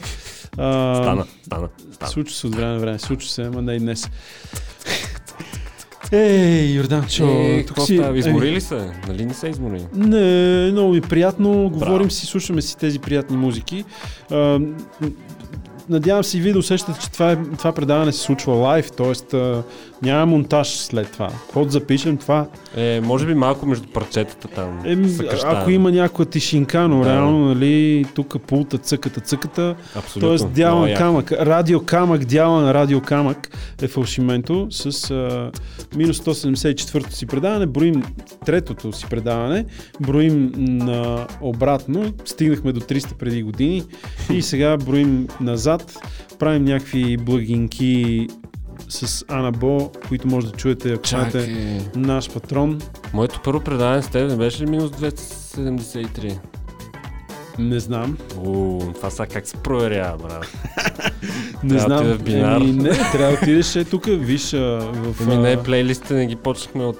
А, 0.57 0.95
Стана, 0.95 1.25
стана, 1.43 1.69
стана. 1.91 2.11
Случва 2.11 2.35
се 2.35 2.47
от 2.47 2.55
време 2.55 2.73
на 2.73 2.79
време. 2.79 2.99
Случва 2.99 3.29
се, 3.29 3.41
ама 3.43 3.61
не 3.61 3.73
и 3.73 3.79
днес. 3.79 4.09
Ей, 6.11 6.65
Йорданчо, 6.65 7.25
Е, 7.25 7.65
тук 7.67 7.81
си... 7.81 7.95
става? 7.95 8.09
еми, 8.09 8.19
Измори 8.19 8.51
ли 8.51 8.61
се? 8.61 8.91
Нали 9.07 9.25
не 9.25 9.33
се 9.33 9.47
измори? 9.47 9.85
Не, 9.95 10.71
много 10.71 10.93
ми 10.93 11.01
приятно. 11.01 11.69
Говорим 11.69 12.11
си, 12.11 12.25
слушаме 12.25 12.61
си 12.61 12.77
тези 12.77 12.99
приятни 12.99 13.37
музики. 13.37 13.85
А, 14.31 14.59
надявам 15.89 16.23
се 16.23 16.37
и 16.37 16.41
вие 16.41 16.53
да 16.53 16.59
усещате, 16.59 16.99
че 16.99 17.11
това, 17.11 17.31
е, 17.31 17.37
това 17.57 17.71
предаване 17.71 18.11
се 18.11 18.19
случва 18.19 18.53
лайв, 18.53 18.91
т.е. 18.91 19.37
няма 20.01 20.25
монтаж 20.25 20.67
след 20.67 21.11
това. 21.11 21.27
Какво 21.27 21.65
да 21.65 21.71
запишем 21.71 22.17
това? 22.17 22.47
Е, 22.75 23.01
може 23.03 23.25
би 23.25 23.33
малко 23.33 23.65
между 23.65 23.87
парчетата 23.87 24.47
там. 24.47 24.79
Е, 24.85 24.97
ако 25.43 25.71
има 25.71 25.91
някаква 25.91 26.25
тишинка, 26.25 26.87
но 26.87 27.03
Да. 27.03 27.15
реално, 27.15 27.45
нали, 27.45 28.05
тук 28.15 28.41
пулта, 28.47 28.77
цъката, 28.77 29.21
цъката, 29.21 29.75
Абсолютно. 29.95 30.29
Тоест 30.29 30.51
дялан 30.51 30.93
камък, 30.93 31.31
радио 31.31 31.85
камък, 31.85 32.33
на 32.33 32.73
радио 32.73 33.01
камък 33.01 33.57
е 33.81 33.87
фалшименто 33.87 34.67
с 34.69 35.11
а, 35.11 35.51
минус 35.95 36.19
174-то 36.19 37.15
си 37.15 37.25
предаване, 37.25 37.65
броим 37.65 38.03
третото 38.45 38.93
си 38.93 39.05
предаване, 39.09 39.65
броим 39.99 40.51
на 40.57 41.27
обратно, 41.41 42.13
стигнахме 42.25 42.71
до 42.71 42.79
300 42.79 43.13
преди 43.13 43.43
години 43.43 43.83
и 44.33 44.41
сега 44.41 44.77
броим 44.77 45.27
назад, 45.41 45.97
правим 46.39 46.63
някакви 46.63 47.17
благинки 47.17 48.27
с 48.89 49.25
Анабо, 49.27 49.91
които 50.07 50.27
може 50.27 50.47
да 50.47 50.53
чуете, 50.53 50.91
ако 50.91 51.03
Чакай. 51.03 51.79
наш 51.95 52.31
патрон. 52.31 52.81
Моето 53.13 53.39
първо 53.43 53.59
предаване 53.59 54.01
с 54.01 54.07
теб 54.07 54.29
не 54.29 54.35
беше 54.37 54.61
ли 54.61 54.69
минус 54.69 54.91
273? 54.91 56.37
Не 57.59 57.79
знам. 57.79 58.17
О, 58.37 58.79
това 58.95 59.09
сега 59.09 59.25
как 59.25 59.47
се 59.47 59.57
проверява, 59.57 60.17
брат? 60.19 60.47
Не 61.63 61.69
Трябва 61.69 61.97
знам. 61.97 62.13
в 62.13 62.23
бинар. 62.23 62.55
Еми, 62.55 62.71
не, 62.71 62.89
трябва 62.89 63.27
да 63.27 63.33
отидеш 63.33 63.75
е 63.75 63.83
тук, 63.83 64.03
виж 64.07 64.51
в... 64.51 64.93
Ами 65.21 65.37
не, 65.37 65.57
плейлистите 65.57 66.13
не 66.13 66.27
ги 66.27 66.35
почнахме 66.35 66.85
от 66.85 66.99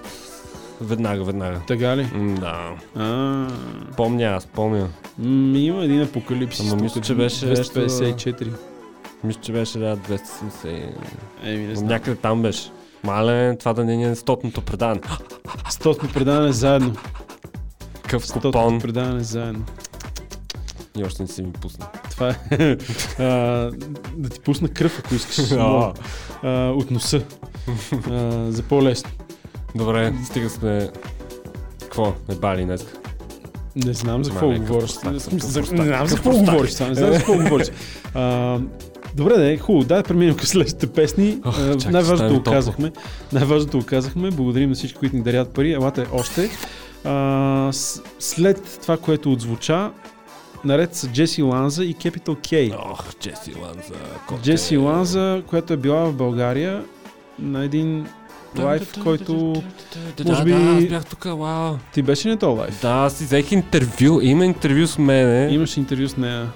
веднага, 0.82 1.24
веднага. 1.24 1.60
Така 1.68 1.98
ли? 1.98 2.08
М, 2.14 2.36
Да, 2.36 2.70
А, 2.96 3.48
помня, 3.98 4.24
аз 4.26 4.46
помня. 4.46 4.90
м, 5.20 5.58
има 5.58 5.84
един 5.84 6.02
апокалипсис. 6.02 6.72
Ама 6.72 6.82
мисля, 6.84 7.02
че 7.02 7.16
беше 7.16 7.46
нещо- 7.46 7.80
254. 7.80 8.48
Мисля, 9.24 9.42
че 9.42 9.52
беше 9.52 9.80
да, 9.80 9.98
270. 9.98 10.90
Еми, 11.44 11.68
не 11.68 11.76
знам. 11.76 11.88
Някъде 11.90 12.16
там 12.16 12.42
беше. 12.42 12.72
Мале, 13.04 13.58
това 13.58 13.74
да 13.74 13.86
не 13.86 14.04
е 14.04 14.16
стотното 14.16 14.62
предаване. 14.62 15.02
Стотно 15.70 16.10
предаване 16.14 16.52
заедно. 16.52 16.94
Къв 18.08 18.34
купон. 18.34 18.80
предаване 18.82 19.24
заедно. 19.24 19.66
И 20.98 21.04
още 21.04 21.24
не 21.24 21.28
си 21.28 21.44
ми 21.44 21.52
пусна. 21.52 21.88
Това 22.12 22.30
е. 22.30 22.78
а, 23.20 23.24
да 24.18 24.30
ти 24.30 24.40
пусна 24.40 24.70
кръв, 24.70 25.00
ако 25.06 25.16
искаш. 25.16 25.52
А. 26.44 26.70
от 26.70 26.92
носа. 26.92 27.22
А, 28.12 28.52
за 28.52 28.64
по-лесно. 28.64 29.10
Добре, 29.76 30.14
стига 30.26 30.50
сме... 30.50 30.90
Какво? 31.82 32.14
Не 32.30 32.36
бали 32.36 32.66
днес. 32.66 32.86
Не 33.76 33.94
знам 33.94 34.24
за 34.24 34.32
какво 34.32 34.48
говориш. 34.48 34.96
Не 35.04 35.20
знам 35.20 35.40
за- 35.40 35.62
какво 36.16 36.32
говориш. 36.32 36.80
Не 36.80 36.96
знам 36.96 37.12
за 37.12 37.18
какво 37.18 37.34
говориш. 37.38 37.68
Добре, 39.16 39.38
да, 39.38 39.58
хубаво. 39.58 39.86
Дай 39.86 39.98
да 39.98 40.04
преминем 40.04 40.36
към 40.36 40.46
следващите 40.46 40.88
песни. 40.88 41.40
Чакай, 41.80 41.92
Най-важното 41.92 42.34
го 42.34 42.44
казахме. 42.44 42.92
Най-важното 43.34 43.78
го 43.78 43.86
казахме. 43.86 44.32
Благодарим 44.32 44.70
на 44.70 44.76
всички, 44.76 44.98
които 45.00 45.16
ни 45.16 45.22
дарят 45.22 45.54
пари. 45.54 45.72
Елате 45.72 46.06
още. 46.14 46.50
А, 47.06 47.70
след 48.20 48.80
това, 48.82 48.98
което 48.98 49.32
отзвуча, 49.32 49.92
наред 50.66 50.96
с 50.96 51.08
Джеси 51.08 51.42
Ланза 51.42 51.84
и 51.84 51.96
Capital 51.96 52.28
K. 52.28 52.76
Ох, 52.92 53.16
Джеси 53.16 53.54
Ланза. 53.62 54.42
Джеси 54.44 54.78
Ланза, 54.78 55.42
която 55.48 55.74
е 55.74 55.78
била 55.78 56.06
в 56.06 56.14
България 56.14 56.84
на 57.40 57.64
един 57.64 58.06
лайф, 58.60 58.94
който... 59.04 59.64
Може 60.26 60.44
би- 60.44 60.52
да, 60.52 60.58
аз 60.58 60.86
бях 60.86 61.06
тук, 61.06 61.24
вау. 61.24 61.76
Ти 61.94 62.02
беше 62.02 62.30
на 62.30 62.38
този 62.38 62.60
лайф? 62.60 62.82
Да, 62.82 63.10
си 63.10 63.24
взех 63.24 63.52
интервю. 63.52 64.22
Има 64.22 64.46
интервю 64.46 64.88
с 64.88 64.98
мене. 64.98 65.54
Имаш 65.54 65.78
интервю 65.78 66.08
с 66.08 66.18
нея. 66.18 66.48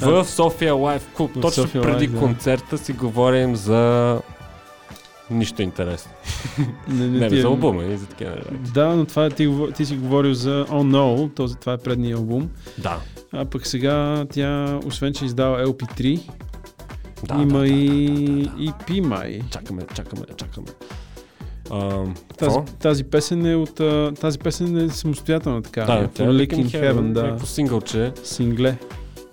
В 0.00 0.24
София 0.24 0.74
Лайф 0.74 1.08
Клуб. 1.16 1.30
Точно 1.40 1.62
София 1.62 1.82
преди 1.82 2.08
Live, 2.08 2.12
да. 2.12 2.18
концерта 2.18 2.78
си 2.78 2.92
говорим 2.92 3.56
за 3.56 4.20
нищо 5.30 5.62
интересно. 5.62 6.12
Не, 6.88 7.06
Не, 7.06 7.28
ти 7.28 7.34
не 7.34 7.38
е- 7.38 7.40
за 7.42 7.46
албума 7.46 7.84
и 7.84 7.96
за 7.96 8.06
такива 8.06 8.30
неща. 8.30 8.50
Да, 8.74 8.86
но 8.96 9.04
това 9.04 9.24
е, 9.24 9.30
ти, 9.30 9.54
ти 9.76 9.86
си 9.86 9.96
говорил 9.96 10.34
за 10.34 10.66
Oh 10.70 10.90
No, 10.96 11.34
този, 11.34 11.56
това 11.56 11.72
е 11.72 11.78
предния 11.78 12.16
албум. 12.16 12.48
Да. 12.78 12.98
А 13.32 13.44
пък 13.44 13.66
сега 13.66 14.24
тя, 14.32 14.80
освен 14.86 15.12
че 15.14 15.24
издава 15.24 15.66
LP3, 15.66 16.20
да 17.24 17.34
има 17.34 17.46
да, 17.52 17.58
да, 17.58 17.66
и 17.68 18.08
да, 18.42 18.50
да, 18.50 18.56
да. 18.64 18.72
EP 18.72 19.00
май. 19.00 19.40
Чакаме, 19.50 19.82
чакаме, 19.94 20.22
чакаме. 20.36 20.66
Ам, 21.70 22.14
Тази, 22.38 22.56
тази 22.78 23.04
песен 23.04 23.46
е 23.46 23.54
от... 23.54 23.74
Тази 24.20 24.38
песен 24.38 24.76
е 24.76 24.88
самостоятелна 24.88 25.62
така. 25.62 25.84
Да, 25.84 26.08
For 26.08 26.46
Lick 26.46 26.54
in 26.54 26.64
Heaven, 26.66 27.12
да. 27.12 27.22
Някакво 27.22 27.46
синглче. 27.46 28.12
Сингле. 28.24 28.76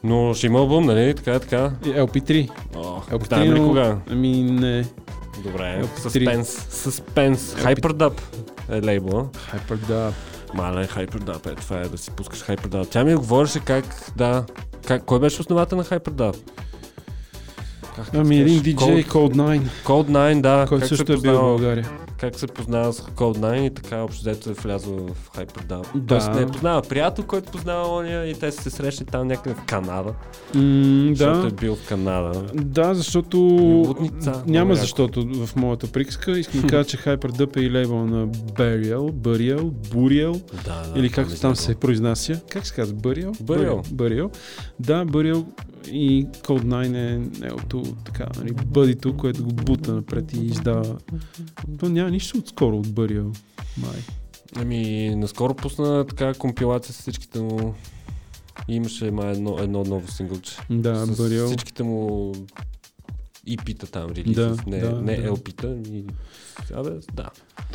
Но 0.03 0.33
ще 0.33 0.47
има 0.47 0.59
албум, 0.59 0.85
нали? 0.85 1.13
Така, 1.13 1.39
така. 1.39 1.71
И 1.85 1.89
LP3. 1.89 2.49
О, 2.75 2.79
LP3, 3.11 3.27
знаем 3.27 3.53
ли 3.53 3.59
кога? 3.59 3.97
Ами 4.11 4.43
не. 4.43 4.85
Добре. 5.43 5.83
LP3. 5.83 5.99
Съспенс. 5.99 6.67
Съспенс. 6.69 7.55
LP3. 7.55 7.75
Hyperdub 7.75 8.21
е 8.71 8.81
лейбла. 8.85 9.25
Hyperdub. 9.53 10.11
Мале, 10.53 10.87
Hyperdub 10.87 11.51
е. 11.51 11.55
Това 11.55 11.79
е 11.79 11.87
да 11.87 11.97
си 11.97 12.11
пускаш 12.11 12.43
Hyperdub. 12.43 12.89
Тя 12.89 13.03
ми 13.03 13.15
говореше 13.15 13.59
как, 13.59 13.85
да... 14.15 14.45
Как, 14.87 15.03
кой 15.05 15.19
беше 15.19 15.41
основател 15.41 15.77
на 15.77 15.83
Hyperdub? 15.83 16.37
Как 17.95 18.09
Ами 18.13 18.39
един 18.39 18.59
DJ, 18.61 18.75
Cold, 18.75 19.07
Cold 19.07 19.35
9, 19.35 19.61
Cold 19.85 20.11
9, 20.37 20.41
да. 20.41 20.65
който 20.69 20.87
също 20.87 21.13
е 21.13 21.17
бил 21.17 21.33
в 21.33 21.41
България. 21.41 21.89
как 22.19 22.39
се 22.39 22.47
познава 22.47 22.93
с 22.93 23.01
Cold 23.01 23.37
9 23.37 23.59
и 23.61 23.69
така 23.69 23.97
общо 23.97 24.21
взето 24.21 24.49
е 24.49 24.53
влязъл 24.53 25.07
в 25.13 25.31
Hyperdub. 25.37 25.85
Да. 25.95 26.07
Тоест 26.07 26.33
не 26.33 26.41
е 26.41 26.45
познава 26.47 26.81
приятел, 26.81 27.23
който 27.25 27.51
познава 27.51 27.95
ония 27.97 28.25
и 28.25 28.33
те 28.33 28.51
са 28.51 28.61
се 28.63 28.69
срещали 28.69 29.07
там 29.07 29.27
някъде 29.27 29.55
в 29.55 29.63
Канада. 29.65 30.13
М, 30.55 31.07
Защото 31.15 31.41
да. 31.41 31.47
е 31.47 31.51
бил 31.51 31.75
в 31.75 31.87
Канада. 31.87 32.43
Да, 32.53 32.93
защото 32.93 33.37
лудница, 33.37 34.43
няма 34.47 34.75
защото 34.75 35.25
в 35.45 35.55
моята 35.55 35.87
приказка. 35.87 36.39
Искам 36.39 36.61
да 36.61 36.67
кажа, 36.67 36.89
че 36.89 36.97
Hyperdub 36.97 37.57
е 37.57 37.61
и 37.61 37.71
лейбъл 37.71 38.05
на 38.05 38.27
Burial, 38.27 39.11
Burial, 39.11 39.61
Burial, 39.71 40.41
Да, 40.65 40.83
да. 40.93 40.99
или 40.99 41.09
както 41.09 41.35
там 41.41 41.55
се 41.55 41.75
произнася. 41.75 42.41
Как 42.49 42.67
се 42.67 42.73
казва? 42.73 42.95
Burial? 42.97 43.31
Burial. 43.41 43.85
Burial. 43.87 44.35
Да, 44.79 45.05
Burial 45.05 45.45
и 45.91 46.27
Cold 46.27 46.63
9 46.63 46.95
е 46.95 47.17
неговото 47.39 47.83
така, 48.05 48.27
нали, 48.37 48.53
бъдито, 48.53 49.17
което 49.17 49.43
го 49.43 49.53
бута 49.53 49.93
напред 49.93 50.33
и 50.33 50.45
издава. 50.45 50.97
То 51.79 51.89
няма 51.89 52.11
нищо 52.11 52.37
отскоро 52.37 52.77
от 52.77 52.87
Burial. 52.87 53.37
Май. 53.77 54.01
Ами, 54.55 55.15
наскоро 55.15 55.53
пусна 55.53 56.05
така 56.07 56.33
компилация 56.33 56.93
с 56.93 56.99
всичките 56.99 57.39
му. 57.39 57.75
И 58.67 58.75
имаше 58.75 59.11
май 59.11 59.31
едно, 59.31 59.57
едно 59.59 59.83
ново 59.83 60.11
синглче. 60.11 60.57
Да, 60.69 61.05
с 61.05 61.17
Burial. 61.17 61.45
всичките 61.45 61.83
му 61.83 62.31
EP-та 63.47 63.87
там, 63.87 64.11
релизи. 64.11 64.35
Да, 64.35 64.55
не, 64.67 64.79
да, 64.79 65.01
не 65.01 65.17
да. 65.17 65.29
LP-та. 65.29 65.67
И... 65.67 66.05
Абе, 66.73 66.89
да. 67.13 67.29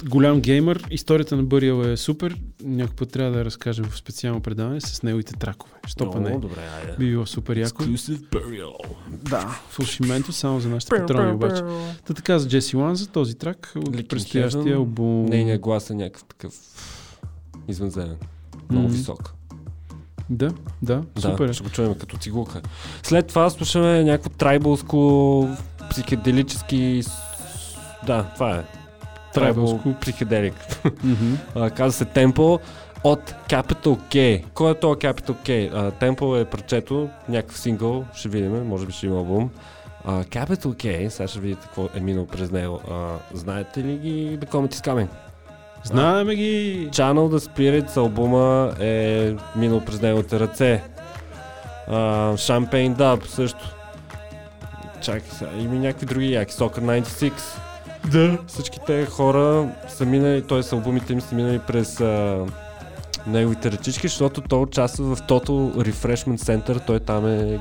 Голям 0.09 0.41
геймър. 0.41 0.85
Историята 0.91 1.37
на 1.37 1.45
Burial 1.45 1.93
е 1.93 1.97
супер. 1.97 2.37
Някой 2.63 2.97
път 2.97 3.11
трябва 3.11 3.33
да 3.33 3.39
я 3.39 3.45
разкажем 3.45 3.85
в 3.85 3.97
специално 3.97 4.41
предаване 4.41 4.81
с 4.81 5.03
неговите 5.03 5.35
тракове. 5.35 5.73
Штопа 5.87 6.21
не. 6.21 6.39
Добре, 6.39 6.61
айде. 6.81 6.97
Би 6.99 7.11
било 7.11 7.27
супер 7.27 7.57
яко. 7.57 7.83
Exclusive 7.83 8.19
Burial. 8.19 8.77
Да, 9.11 9.61
фалшименто 9.69 10.33
само 10.33 10.61
за 10.61 10.69
нашите 10.69 10.97
патрони 10.97 11.33
обаче. 11.33 11.63
Та 12.07 12.15
така 12.15 12.39
за 12.39 12.49
Джеси 12.49 12.77
Уан 12.77 12.97
за 12.97 13.07
този 13.09 13.35
трак 13.35 13.73
от 13.77 14.09
предстоящия 14.09 14.77
албум. 14.77 15.27
Нейният 15.27 15.61
глас 15.61 15.91
е 15.91 15.95
някакъв 15.95 16.25
такъв 16.25 16.55
извънземен. 17.69 18.17
Много 18.71 18.89
Мгм. 18.89 18.97
висок. 18.97 19.35
Да, 20.31 20.51
да, 20.83 21.03
Да, 21.15 21.21
супер. 21.21 21.53
ще 21.53 21.65
го 21.65 21.71
чуем 21.71 21.95
като 21.95 22.17
цигулка. 22.17 22.61
След 23.03 23.27
това 23.27 23.51
слушаме 23.51 24.05
някакво 24.05 24.31
трайбълско, 24.31 25.49
психоделически... 25.91 27.03
с- 27.03 27.13
Да, 28.07 28.25
това 28.35 28.51
е. 28.51 28.63
Трайбълско. 29.35 29.95
Мгм. 31.05 31.35
А, 31.55 31.71
казва 31.71 31.93
се 31.93 32.05
Tempo 32.05 32.59
от 33.05 33.35
Capital 33.49 33.99
K. 34.09 34.45
Кой 34.55 34.71
е 34.71 34.75
това 34.75 34.97
Capital 34.97 35.35
K? 35.35 35.71
Tempo 35.93 36.37
е 36.37 36.45
парчето, 36.45 37.09
някакъв 37.29 37.59
сингъл, 37.59 38.05
ще 38.15 38.29
видим, 38.29 38.67
може 38.69 38.87
би 38.87 38.93
ще 38.93 39.07
има 39.07 39.17
албум. 39.17 39.51
А, 40.05 40.25
Capital 40.25 40.57
K, 40.67 41.09
сега 41.09 41.29
ще 41.29 41.41
видите 41.41 41.61
какво 41.63 41.89
е 41.95 42.01
минало 42.01 42.27
през 42.27 42.51
него. 42.51 42.81
А, 42.91 43.09
знаете 43.35 43.85
ли 43.85 43.97
ги 43.99 44.39
The 44.39 44.47
Comet 44.47 44.75
is 44.75 44.87
Coming? 44.87 45.09
Знаеме 45.85 46.35
ги. 46.35 46.89
Channel 46.91 47.37
the 47.37 47.39
Spirits 47.39 47.97
албума 47.97 48.73
е 48.81 49.35
минал 49.57 49.81
през 49.81 50.01
неговите 50.01 50.41
ръце. 50.41 50.83
А, 51.89 51.97
Champagne 52.33 52.97
Dub 52.97 53.27
също. 53.27 53.75
Чакай 55.01 55.31
сега, 55.33 55.51
има 55.59 55.75
някакви 55.75 56.07
други 56.07 56.33
яки. 56.33 56.55
Soccer 56.55 57.03
96. 57.03 57.33
Да. 58.11 58.39
Всички 58.47 58.79
те 58.87 59.07
хора 59.07 59.69
са 59.89 60.05
минали, 60.07 60.43
т.е. 60.43 60.61
албумите 60.73 61.13
им 61.13 61.21
са 61.21 61.35
минали 61.35 61.59
през 61.59 62.01
а, 62.01 62.45
неговите 63.27 63.71
ръчички, 63.73 64.09
защото 64.09 64.41
той 64.41 64.61
участва 64.61 65.17
в 65.17 65.23
Total 65.23 65.91
Refreshment 65.91 66.39
Center. 66.39 66.87
Той 66.87 67.01
там 67.01 67.27
е 67.27 67.59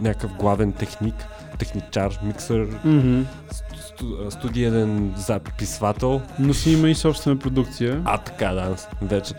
някакъв 0.00 0.32
главен 0.36 0.72
техник, 0.72 1.14
техничар, 1.58 2.18
миксър, 2.22 2.66
Мгм. 2.84 3.22
Сту, 3.80 4.30
студиен 4.30 5.12
записвател. 5.16 6.20
Но 6.38 6.54
си 6.54 6.72
има 6.72 6.88
и 6.88 6.94
собствена 6.94 7.38
продукция. 7.38 8.02
А, 8.04 8.18
така, 8.18 8.52
да. 8.52 8.74
Вече, 9.02 9.34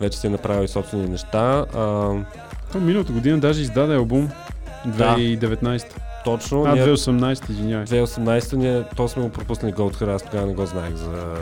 вече 0.00 0.18
си 0.18 0.26
е 0.26 0.30
направил 0.30 0.64
и 0.64 0.68
собствени 0.68 1.08
неща. 1.08 1.64
А, 1.74 1.84
То 2.72 2.80
миналата 2.80 3.12
година 3.12 3.38
даже 3.38 3.62
издаде 3.62 3.94
албум. 3.94 4.30
Да. 4.86 5.16
2019. 5.16 5.84
точно. 6.24 6.64
А, 6.64 6.72
ние- 6.74 6.86
2018, 6.86 7.50
извинявай. 7.50 7.86
2018 7.86 8.56
ние, 8.56 8.82
то 8.96 9.08
сме 9.08 9.22
го 9.22 9.28
пропуснали 9.28 9.72
Gold 9.72 10.14
аз 10.14 10.22
тогава 10.22 10.46
не 10.46 10.54
го 10.54 10.66
знаех 10.66 10.94
за 10.94 11.36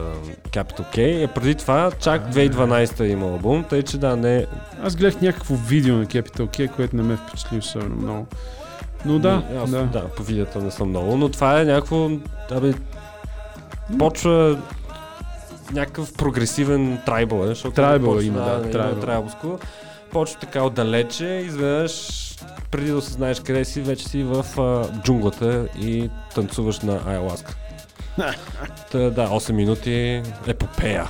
Capital 0.50 0.96
K. 0.96 1.24
Е, 1.24 1.26
преди 1.26 1.54
това, 1.54 1.90
чак 2.00 2.32
2012 2.32 3.04
има 3.04 3.26
албум, 3.26 3.64
тъй 3.64 3.82
че 3.82 3.98
да, 3.98 4.16
не... 4.16 4.46
Аз 4.82 4.96
гледах 4.96 5.20
някакво 5.20 5.54
видео 5.54 5.96
на 5.96 6.06
Capital 6.06 6.46
K, 6.46 6.70
което 6.70 6.96
не 6.96 7.02
ме 7.02 7.16
впечатли 7.16 7.58
особено 7.58 7.96
много. 7.96 8.26
Но 9.04 9.18
да, 9.18 9.42
аз, 9.62 9.70
да. 9.70 9.82
да. 9.82 10.08
по 10.08 10.22
видеята 10.22 10.58
не 10.58 10.70
съм 10.70 10.88
много, 10.88 11.16
но 11.16 11.28
това 11.28 11.60
е 11.60 11.64
някакво... 11.64 12.10
Абе, 12.50 12.74
почва 13.98 14.58
някакъв 15.72 16.12
прогресивен 16.12 16.98
трайбъл, 17.06 17.44
е, 17.44 17.46
защото 17.46 17.74
Трайбъл 17.74 18.20
има, 18.20 18.40
да, 18.40 18.60
има 18.60 18.70
трайбъл. 18.70 19.00
трайбълско. 19.00 19.58
Почва 20.10 20.40
така 20.40 20.62
отдалече, 20.62 21.24
изведнъж 21.24 22.20
преди 22.70 22.90
да 22.90 22.96
осъзнаеш 22.96 23.40
къде 23.40 23.64
си, 23.64 23.80
вече 23.80 24.08
си 24.08 24.22
в 24.22 24.60
а, 24.60 25.00
джунглата 25.02 25.68
и 25.78 26.10
танцуваш 26.34 26.80
на 26.80 27.00
Айаласка. 27.06 27.54
Та, 28.90 28.98
да, 28.98 29.28
8 29.28 29.52
минути 29.52 30.22
епопея. 30.46 31.08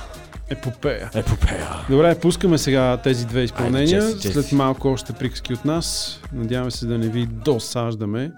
Епопея. 0.51 1.09
Епопея. 1.15 1.69
Добре, 1.89 2.19
пускаме 2.19 2.57
сега 2.57 2.97
тези 2.97 3.25
две 3.25 3.41
изпълнения. 3.41 4.01
Айде, 4.01 4.13
Джеси, 4.13 4.21
Джеси. 4.21 4.33
След 4.33 4.51
малко 4.51 4.87
още 4.87 5.13
приказки 5.13 5.53
от 5.53 5.65
нас. 5.65 6.19
Надяваме 6.33 6.71
се 6.71 6.85
да 6.85 6.97
не 6.97 7.07
ви 7.07 7.25
досаждаме. 7.25 8.31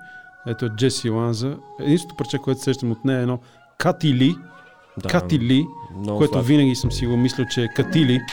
Ето 0.48 0.70
Джеси 0.70 1.10
Ланза. 1.10 1.56
Единственото 1.80 2.16
парче, 2.16 2.38
което 2.38 2.62
сещам 2.62 2.92
от 2.92 3.06
нея 3.06 3.20
е 3.20 3.22
едно 3.22 3.40
Катили. 3.78 4.36
Да, 4.98 5.10
Катили, 5.10 5.66
което 6.18 6.34
сладко. 6.34 6.48
винаги 6.48 6.76
съм 6.76 6.92
си 6.92 7.06
го 7.06 7.18
мислил, 7.18 7.46
че 7.52 7.64
е 7.64 7.68
Катили. 7.68 8.22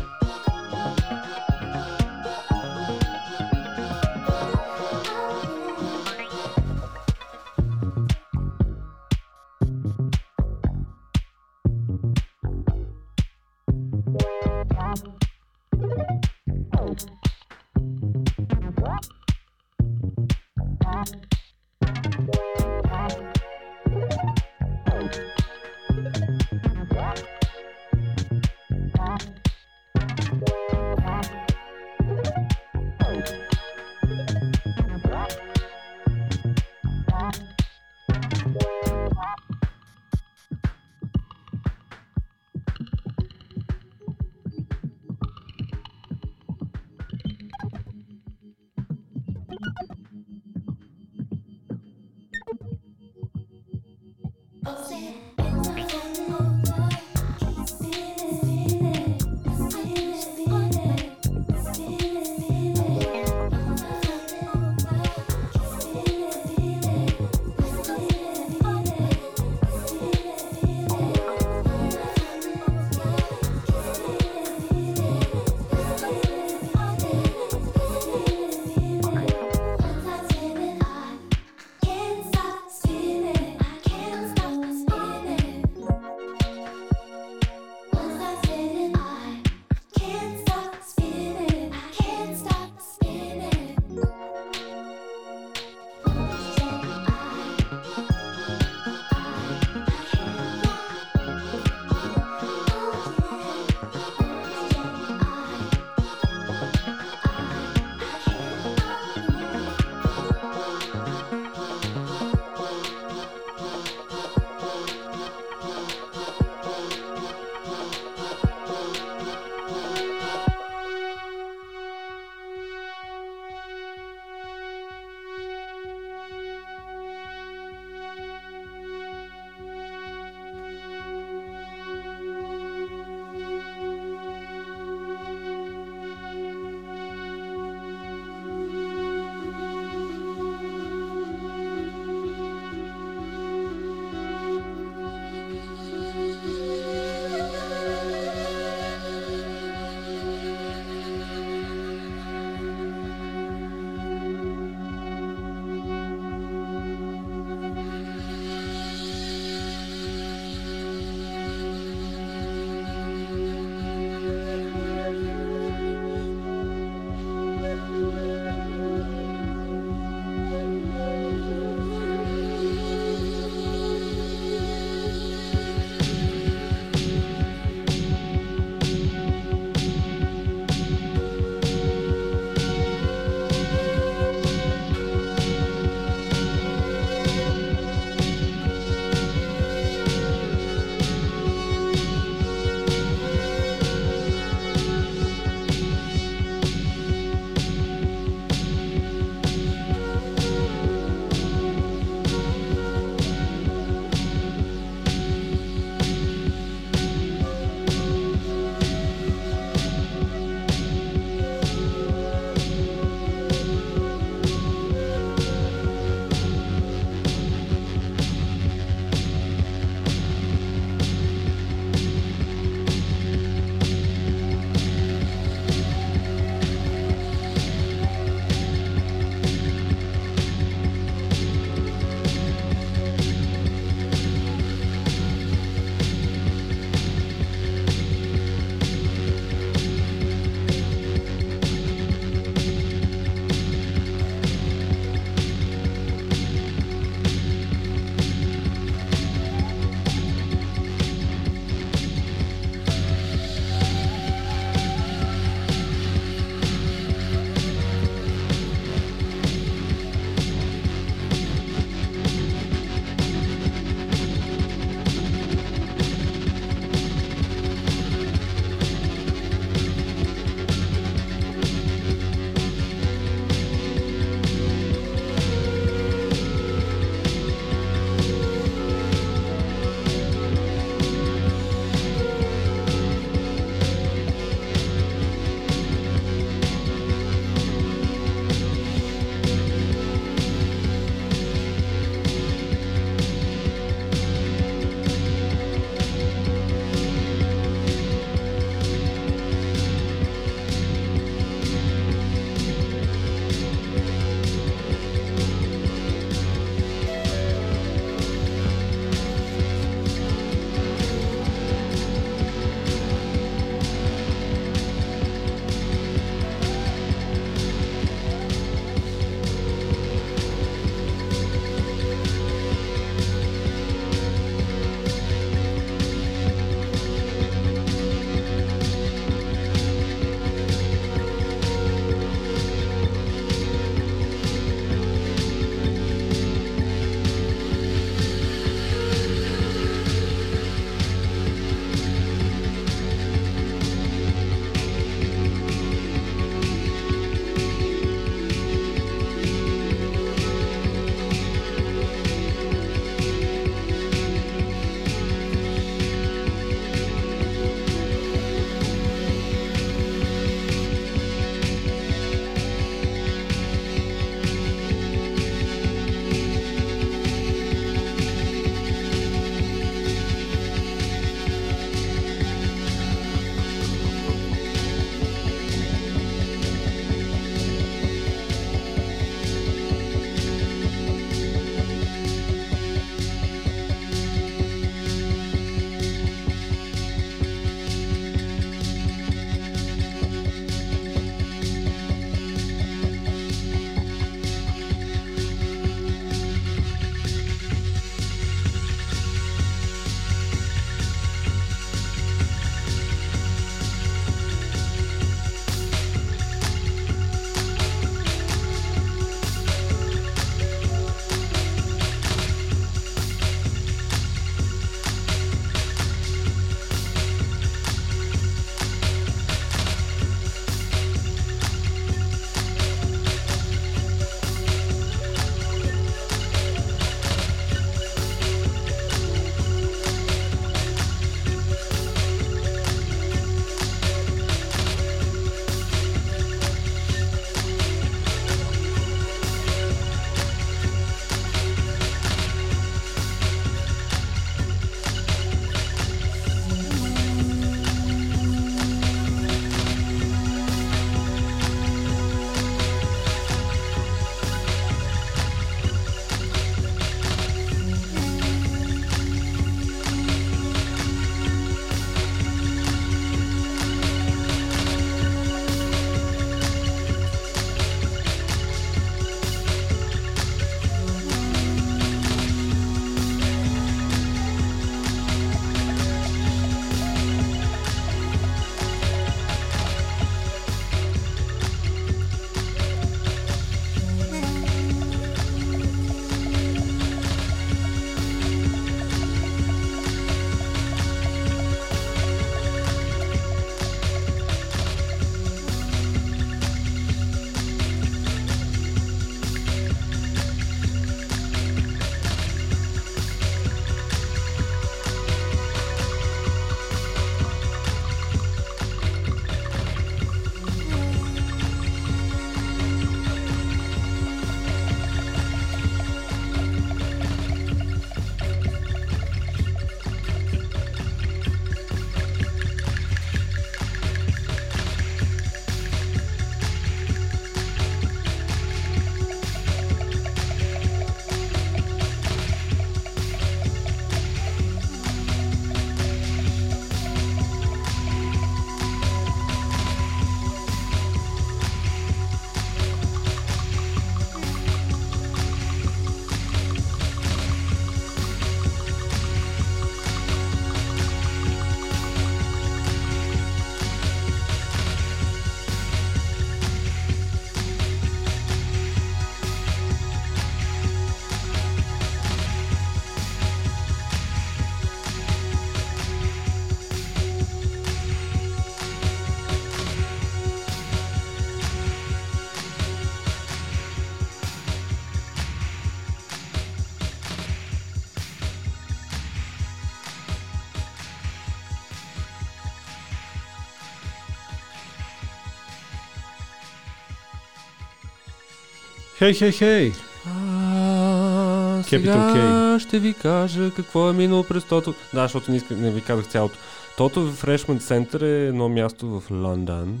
Хей, 589.22 589.34
хей, 589.34 589.52
хей! 589.52 589.92
А, 590.26 591.82
Capital 591.82 592.32
сега 592.32 592.78
ще 592.78 592.98
ви 592.98 593.14
кажа 593.14 593.70
какво 593.76 594.10
е 594.10 594.12
минало 594.12 594.44
през 594.44 594.64
тото. 594.64 594.94
Да, 595.14 595.22
защото 595.22 595.50
не, 595.50 595.56
иска, 595.56 595.76
не 595.76 595.90
ви 595.90 596.00
казах 596.00 596.28
цялото. 596.28 596.58
Тото 596.96 597.32
Freshman 597.32 597.78
Center 597.78 598.22
е 598.22 598.46
едно 598.46 598.68
място 598.68 599.20
в 599.20 599.30
Лондон, 599.30 600.00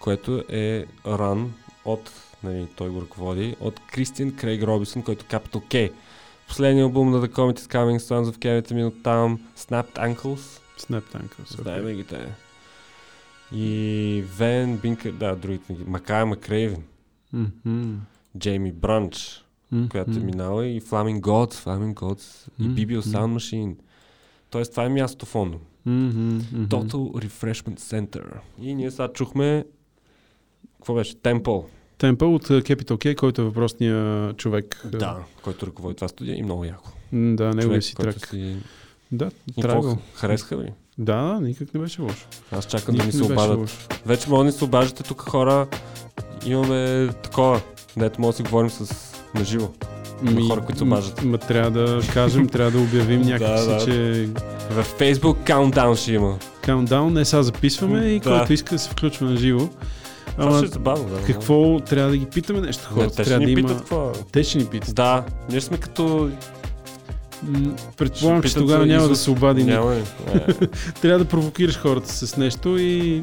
което 0.00 0.44
е 0.48 0.84
ран 1.06 1.52
от, 1.84 2.10
нали, 2.42 2.66
той 2.76 2.88
го 2.88 3.00
ръководи, 3.00 3.56
от 3.60 3.80
Кристиан 3.92 4.36
Крейг 4.36 4.62
Робинсън, 4.62 5.02
който 5.02 5.24
е 5.24 5.38
Capital 5.38 5.62
K. 5.70 5.92
Последният 6.48 6.86
албум 6.86 7.10
на 7.10 7.22
The 7.22 7.32
Comet 7.32 7.58
is 7.58 7.72
Coming, 7.72 7.98
Sons 7.98 8.32
of 8.32 8.36
Kemet 8.36 8.74
мин 8.74 8.86
от 8.86 9.02
там, 9.02 9.40
Snapped 9.58 9.94
Ankles, 9.94 10.60
Snap 10.78 11.02
Tankers. 11.14 11.62
знаем 11.62 11.96
ги 11.96 12.04
те. 12.04 12.28
И 13.52 14.24
Вен 14.38 14.76
Бинкер, 14.76 15.12
да, 15.12 15.36
другите 15.36 15.74
ги, 15.74 15.84
Макай 15.86 16.24
Макрейвен, 16.24 16.82
Мгм. 17.32 17.94
Джейми 18.38 18.72
Бранч, 18.72 19.44
Мгм. 19.72 19.86
която 19.88 20.10
е 20.10 20.20
минала 20.20 20.66
и 20.66 20.80
Flaming 20.80 21.20
Gods, 21.20 21.54
Flaming 21.54 21.94
Gods 21.94 22.48
и 22.60 22.62
Мгм, 22.62 22.74
BBO 22.74 23.06
мгм. 23.06 23.16
Sound 23.16 23.36
Machine. 23.36 23.74
Тоест 24.50 24.70
това 24.70 24.84
е 24.84 24.88
в 25.24 25.34
Лондон. 25.34 25.60
Мгм, 25.86 26.20
мгм. 26.52 26.64
Total 26.64 27.26
Refreshment 27.26 27.80
Center. 27.80 28.22
И 28.60 28.74
ние 28.74 28.90
сега 28.90 29.08
чухме 29.12 29.64
какво 30.76 30.94
беше? 30.94 31.14
Temple. 31.14 31.64
Темпъл 31.98 32.34
от 32.34 32.46
uh, 32.48 32.62
Capital 32.74 32.92
K, 32.96 33.14
който 33.16 33.42
е 33.42 33.44
въпросния 33.44 34.32
човек. 34.32 34.86
Да, 34.92 35.16
който 35.42 35.66
ръководи 35.66 35.94
това 35.96 36.08
студия 36.08 36.36
и 36.36 36.42
много 36.42 36.64
яко. 36.64 36.90
Да, 37.12 37.54
неговия 37.54 37.82
си 37.82 37.94
трак. 37.94 38.26
си... 38.26 38.56
Да, 39.12 39.30
И 39.56 39.62
трагъл. 39.62 39.82
какво? 39.82 40.02
Харесаха 40.14 40.56
ли? 40.56 40.72
Да, 40.98 41.40
никак 41.40 41.74
не 41.74 41.80
беше 41.80 42.02
лошо. 42.02 42.26
Аз 42.52 42.66
чакам 42.66 42.94
да 42.94 43.02
ми 43.02 43.06
Никак 43.06 43.26
се 43.26 43.32
обадят. 43.32 44.00
Вече 44.06 44.30
може 44.30 44.38
да 44.38 44.44
ни 44.44 44.52
се 44.52 44.64
обаждате 44.64 45.02
тук 45.02 45.20
хора. 45.20 45.68
Имаме 46.46 47.08
такова. 47.22 47.60
Дето 47.96 48.20
може 48.20 48.30
да 48.30 48.36
си 48.36 48.42
говорим 48.42 48.70
с 48.70 48.94
наживо. 49.34 49.72
Ми, 50.22 50.48
хора, 50.48 50.60
които 50.60 50.78
се 50.78 50.84
обаждат. 50.84 51.22
Ма 51.24 51.38
трябва 51.38 51.70
да 51.70 52.00
кажем, 52.12 52.48
трябва 52.48 52.70
да 52.70 52.78
обявим 52.78 53.20
някакси, 53.22 53.66
да. 53.66 53.78
че 53.78 54.28
В 54.70 54.86
Facebook 54.98 55.34
Countdown 55.44 55.96
ще 55.96 56.12
има. 56.12 56.38
Countdown, 56.62 57.12
не 57.12 57.24
сега 57.24 57.42
записваме 57.42 58.00
и 58.00 58.20
Да. 58.20 58.30
който 58.30 58.52
иска 58.52 58.74
да 58.74 58.78
се 58.78 58.90
включва 58.90 59.26
на 59.26 59.36
живо. 59.36 59.68
Ама 60.38 60.56
ще 60.56 60.64
е 60.64 60.68
забавно. 60.68 61.08
Да, 61.08 61.22
какво 61.22 61.80
трябва 61.80 62.10
да 62.10 62.16
ги 62.16 62.26
питаме 62.26 62.60
нещо 62.60 62.84
Не, 62.84 62.94
хората? 62.94 63.16
те 63.16 63.22
ще 63.22 63.30
трябва 63.30 63.46
ни 63.46 63.54
да 63.54 63.62
питат 63.62 63.90
има... 63.90 64.12
Те 64.32 64.44
ще 64.44 64.58
ни 64.58 64.64
питат. 64.66 64.94
Да, 64.94 65.24
ние 65.50 65.60
сме 65.60 65.76
като... 65.76 66.30
Предполагам, 67.96 68.42
Ще 68.42 68.48
че 68.48 68.54
тогава 68.54 68.86
няма 68.86 69.06
да 69.06 69.12
Исус. 69.12 69.24
се 69.24 69.30
обади. 69.30 69.64
Няма? 69.64 69.94
Е. 69.94 70.02
Трябва 71.02 71.18
да 71.18 71.24
провокираш 71.24 71.78
хората 71.78 72.12
с 72.12 72.36
нещо 72.36 72.78
и 72.78 73.22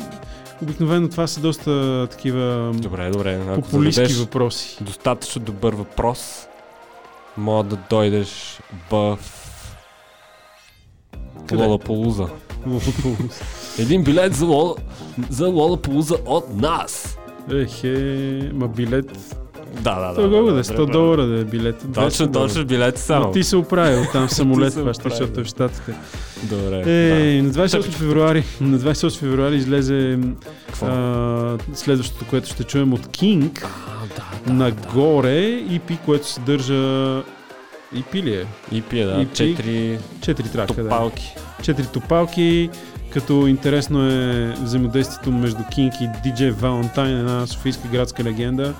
обикновено 0.62 1.10
това 1.10 1.28
са 1.28 1.41
доста 1.41 2.08
такива 2.12 2.72
Добре, 2.76 3.10
добре. 3.10 3.41
Ако 3.49 3.62
популистски 3.62 4.14
въпроси. 4.14 4.78
достатъчно 4.82 5.41
добър 5.41 5.74
въпрос, 5.74 6.47
мога 7.38 7.64
да 7.64 7.78
дойдеш 7.89 8.60
в 8.91 9.18
Къде? 11.47 11.64
Лолаполуза. 11.64 12.30
Един 13.80 14.04
билет 14.04 14.36
за, 14.36 14.45
Лола, 14.45 14.76
за 15.30 15.47
Лолаполуза 15.47 16.18
от 16.26 16.56
нас. 16.56 17.18
Ехе, 17.51 18.51
ма 18.54 18.68
билет. 18.68 19.42
Да, 19.74 19.99
да, 19.99 20.07
да. 20.07 20.15
Това 20.15 20.30
колко 20.30 20.45
да 20.45 20.51
е? 20.51 20.53
да, 20.53 20.63
100 20.63 20.91
долара 20.91 21.26
да 21.26 21.39
е 21.39 21.43
билет. 21.43 21.84
200 21.84 21.93
Точно, 21.93 22.28
долара. 22.28 22.47
точно 22.49 22.65
билет 22.65 22.97
само. 22.97 23.26
Но 23.26 23.32
ти 23.32 23.43
се 23.43 23.55
оправил 23.57 24.01
там 24.11 24.28
в 24.28 24.34
самолет, 24.34 24.74
хващаш, 24.74 24.97
оправил. 24.97 25.17
защото 25.17 25.39
е 25.39 25.43
в 25.43 25.47
Штатите. 25.47 25.93
Добре. 26.43 26.84
Е, 26.86 27.38
да. 27.38 27.43
на 27.43 27.49
28 27.49 27.71
Тъпичко. 27.71 27.91
февруари, 27.91 28.43
на 28.61 28.80
28 28.80 29.17
февруари 29.17 29.55
излезе 29.55 30.19
а, 30.82 31.57
следващото, 31.74 32.26
което 32.30 32.47
ще 32.49 32.63
чуем 32.63 32.93
от 32.93 33.07
King, 33.07 33.63
А, 33.63 34.47
да, 34.47 34.53
нагоре 34.53 35.41
EP, 35.69 35.97
което 36.05 36.28
съдържа 36.28 36.74
EP 37.95 38.24
ли 38.24 38.34
е? 38.36 38.45
И 38.71 38.82
пие, 38.82 39.05
да. 39.05 39.17
Пи. 39.19 39.28
Четири 39.34 39.99
Четири 40.21 40.47
трака, 40.49 40.74
да. 40.74 40.84
топалки. 40.84 41.36
Четири 41.61 41.88
топалки, 41.88 42.69
като 43.14 43.47
интересно 43.47 44.09
е 44.09 44.53
взаимодействието 44.61 45.32
между 45.32 45.57
King 45.57 46.01
и 46.01 46.30
DJ 46.30 46.53
Valentine, 46.53 47.20
една 47.20 47.47
софийска 47.47 47.88
градска 47.88 48.24
легенда. 48.24 48.74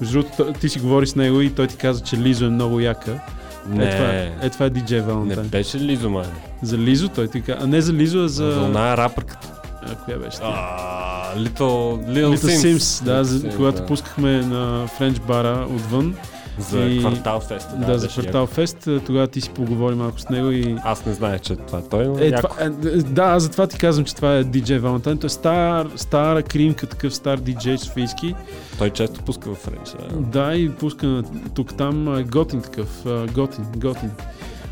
Между 0.00 0.22
другото, 0.22 0.52
ти 0.60 0.68
си 0.68 0.80
говори 0.80 1.06
с 1.06 1.16
него 1.16 1.40
и 1.40 1.50
той 1.50 1.66
ти 1.66 1.76
каза, 1.76 2.02
че 2.02 2.16
Лизо 2.16 2.44
е 2.44 2.48
много 2.48 2.80
яка. 2.80 3.20
Не, 3.68 3.84
Е, 3.84 3.90
това, 3.90 4.08
е, 4.10 4.32
е, 4.42 4.50
това 4.50 4.66
е 4.66 4.70
DJ 4.70 4.92
не 4.92 5.02
Valentine. 5.02 5.42
беше 5.42 5.78
Лизо, 5.80 6.10
май. 6.10 6.26
За 6.62 6.78
Лизо 6.78 7.08
той 7.08 7.28
ти 7.28 7.40
каза, 7.40 7.58
а 7.62 7.66
не 7.66 7.80
за 7.80 7.92
Лизо, 7.92 8.18
а 8.18 8.28
за... 8.28 8.50
За 8.52 8.96
рапърката. 8.96 9.48
А, 9.82 9.94
коя 9.94 10.18
беше? 10.18 10.38
А, 10.42 11.36
Little, 11.36 11.60
Little, 12.08 12.08
Little 12.08 12.36
Sims. 12.36 12.76
Sims, 12.76 13.04
да, 13.04 13.24
за, 13.24 13.38
Sims, 13.40 13.56
когато 13.56 13.78
да. 13.80 13.86
пускахме 13.86 14.42
на 14.42 14.86
Френч 14.86 15.18
бара 15.20 15.66
отвън, 15.70 16.14
За 16.60 16.80
и- 16.80 16.98
квартал 16.98 17.40
феста. 17.40 17.76
да, 17.76 17.98
за 17.98 18.06
беше 18.06 18.20
квартал 18.20 18.46
фест, 18.46 18.76
тогава 19.06 19.26
ти 19.26 19.40
си 19.40 19.50
поговори 19.50 19.94
малко 19.94 20.20
с 20.20 20.28
него 20.28 20.50
и... 20.50 20.76
Аз 20.84 21.06
не 21.06 21.12
знаех, 21.12 21.40
че 21.40 21.56
това 21.56 21.78
е 21.78 21.82
той, 21.82 22.06
но 22.06 22.18
Е, 22.18 22.24
яко. 22.24 22.48
това, 22.48 22.64
е, 22.64 22.68
да, 22.90 23.22
аз 23.22 23.42
затова 23.42 23.66
ти 23.66 23.78
казвам, 23.78 24.04
че 24.04 24.14
това 24.16 24.34
е 24.34 24.44
DJ 24.44 24.80
Valentine. 24.80 25.20
Той 25.20 25.26
е 25.26 25.30
стар, 25.30 25.86
стара 25.96 26.42
кримка, 26.42 26.86
такъв 26.86 27.14
стар 27.14 27.38
диджей 27.38 27.78
софийски. 27.78 28.34
Той 28.78 28.90
често 28.90 29.20
пуска 29.20 29.50
в 29.50 29.56
Френч. 29.56 29.88
Да. 30.10 30.16
Да, 30.42 30.54
и 30.54 30.70
пуска 30.70 31.22
тук-там 31.54 32.08
а, 32.08 32.22
готин 32.22 32.62
такъв. 32.62 32.88
Готин, 33.32 33.64
готин. 33.76 34.10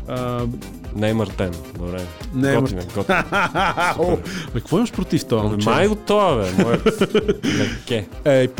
А, 0.07 0.41
Не 0.95 1.09
е 1.09 1.13
Мартен. 1.13 1.51
Добре. 1.77 2.01
не, 2.33 2.53
е. 2.53 2.57
О, 3.99 4.17
бе, 4.53 4.59
какво 4.59 4.77
имаш 4.77 4.91
против 4.91 5.25
това, 5.25 5.43
момче? 5.43 5.69
Май 5.69 5.87
го 5.87 5.95
това, 5.95 6.35
бе. 6.35 6.63
Моят. 6.63 7.03
Ей. 8.25 8.47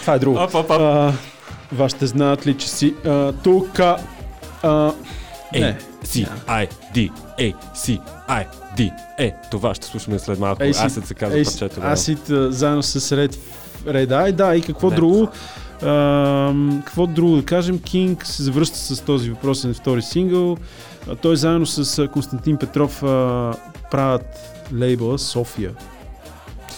А, 0.00 0.02
това 0.02 0.14
е 0.14 0.18
друго. 0.18 0.38
Оп, 0.38 0.54
оп, 0.54 0.70
оп. 0.70 0.80
А, 0.80 1.12
вашите 1.72 2.06
знаят 2.06 2.46
ли, 2.46 2.54
че 2.54 2.68
си 2.68 2.94
а, 3.06 3.32
тук... 3.32 3.80
А, 4.62 4.92
Ей, 5.54 5.60
не. 5.60 5.78
C, 6.04 6.28
I, 6.48 6.68
D, 6.94 7.10
A, 7.38 7.54
C, 7.74 8.00
I, 8.28 8.46
D, 8.76 8.90
е. 9.18 9.34
Това 9.50 9.74
ще 9.74 9.86
слушаме 9.86 10.18
след 10.18 10.38
малко. 10.38 10.62
Аз 10.62 10.92
се 10.94 11.14
казва 11.14 11.38
Ей, 11.38 11.44
парчето. 11.44 11.80
а, 11.82 11.96
заедно 12.50 12.82
с 12.82 13.00
Red 13.00 13.36
Red 13.84 14.08
Eye, 14.08 14.32
да, 14.32 14.54
и 14.56 14.62
какво 14.62 14.90
Не. 14.90 14.96
друго? 14.96 15.28
Ам, 15.82 16.82
какво 16.86 17.06
друго 17.06 17.36
да 17.36 17.44
кажем? 17.44 17.78
Кинг 17.78 18.26
се 18.26 18.42
завръща 18.42 18.76
с 18.78 19.00
този 19.00 19.30
въпросен 19.30 19.74
втори 19.74 20.02
сингъл. 20.02 20.56
А, 21.10 21.14
той 21.16 21.36
заедно 21.36 21.66
с 21.66 21.98
а, 21.98 22.08
Константин 22.08 22.56
Петров 22.56 23.02
а, 23.02 23.52
правят 23.90 24.26
лейбъла 24.74 25.18
София. 25.18 25.70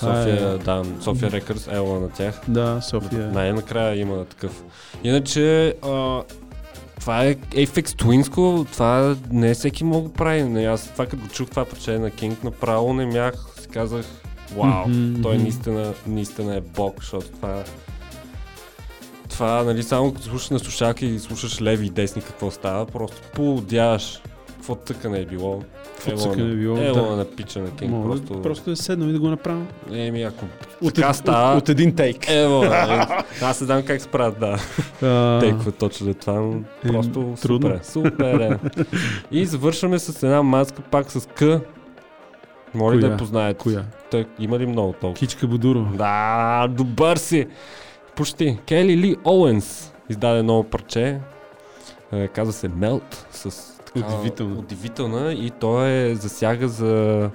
София, 0.02 0.52
е- 0.54 0.58
да, 0.58 0.82
София 1.00 1.30
Рекърс, 1.30 1.68
ела 1.72 2.00
на 2.00 2.08
тях. 2.08 2.40
Да, 2.48 2.80
София. 2.80 3.30
Най-накрая 3.32 4.00
има 4.00 4.24
такъв. 4.24 4.62
Иначе, 5.04 5.74
а, 5.82 6.22
това 7.00 7.24
е 7.24 7.34
Apex 7.34 7.86
Twinsko, 7.86 8.72
това 8.72 9.16
не 9.30 9.54
всеки 9.54 9.84
мога 9.84 10.08
да 10.08 10.14
прави. 10.14 10.42
Не, 10.42 10.64
аз 10.64 10.88
това 10.92 11.06
като 11.06 11.26
чух 11.26 11.50
това 11.50 11.64
парче 11.64 11.98
на 11.98 12.10
Кинг, 12.10 12.44
направо 12.44 12.94
не 12.94 13.06
мях, 13.06 13.34
си 13.60 13.68
казах, 13.68 14.06
вау, 14.56 14.88
Мгм, 14.88 15.22
той 15.22 15.38
наистина, 15.38 15.94
наистина 16.06 16.56
е 16.56 16.60
бог, 16.60 16.94
защото 17.00 17.26
това 17.28 17.64
това, 19.28 19.62
нали, 19.62 19.82
само 19.82 20.12
като 20.14 20.26
слушаш 20.26 20.50
на 20.50 20.58
слушалки 20.58 21.06
и 21.06 21.18
слушаш 21.18 21.60
леви 21.62 21.86
и 21.86 21.90
десни 21.90 22.22
какво 22.22 22.50
става, 22.50 22.86
просто 22.86 23.16
поудяваш 23.34 24.22
какво 24.48 24.74
тъкане 24.74 25.18
е 25.18 25.24
било. 25.26 25.62
Какво 26.06 26.32
е 26.32 26.36
било, 26.36 26.76
Ело 26.76 26.94
да. 27.10 27.16
на 27.16 27.24
пича 27.24 27.58
на 27.58 27.70
Кинг, 27.70 27.90
Мога 27.90 28.08
просто... 28.08 28.42
просто... 28.42 28.70
е 28.70 28.76
седнал 28.76 29.08
и 29.08 29.12
да 29.12 29.18
го 29.20 29.28
направим. 29.28 29.66
Еми, 29.92 30.22
ако 30.22 30.44
От, 30.82 30.94
така 30.94 31.12
става... 31.12 31.56
от, 31.56 31.62
от 31.62 31.68
един 31.68 31.94
тейк. 31.94 32.28
Ево, 32.28 32.62
нали, 32.64 33.04
аз 33.42 33.60
не 33.60 33.64
знам 33.66 33.82
как 33.82 34.00
се 34.00 34.08
правят, 34.08 34.38
да. 34.40 34.58
А, 35.02 35.40
Тейква 35.40 35.72
точно 35.72 36.06
за 36.06 36.14
това, 36.14 36.32
но 36.32 36.60
Е, 36.84 36.88
просто 36.88 37.34
трудно. 37.42 37.70
супер, 37.70 37.70
е, 37.70 37.84
супер 37.84 38.40
е. 38.40 38.58
И 39.30 39.46
завършваме 39.46 39.98
с 39.98 40.22
една 40.22 40.42
маска 40.42 40.82
пак 40.82 41.10
с 41.10 41.28
К. 41.28 41.42
Моля 42.74 42.96
да 42.98 43.06
я 43.06 43.16
познаете. 43.16 43.58
Коя? 43.58 43.84
Той, 44.10 44.26
има 44.38 44.58
ли 44.58 44.66
много 44.66 44.92
толкова? 44.92 45.14
Кичка 45.18 45.46
Бодурова. 45.46 45.96
Да, 45.96 46.68
добър 46.68 47.16
си! 47.16 47.46
Почти. 48.16 48.58
Кели 48.68 48.96
Ли 48.96 49.16
Оуенс 49.24 49.92
издаде 50.10 50.42
ново 50.42 50.64
парче. 50.64 51.20
Е, 52.12 52.28
казва 52.28 52.52
се 52.52 52.68
Мелт. 52.68 53.26
С 53.30 53.71
такава 53.94 54.14
Удивително. 54.14 54.58
Удивителна 54.58 55.32
и 55.32 55.50
то 55.50 55.86
е 55.86 56.14
засяга 56.14 56.68
за 56.68 57.30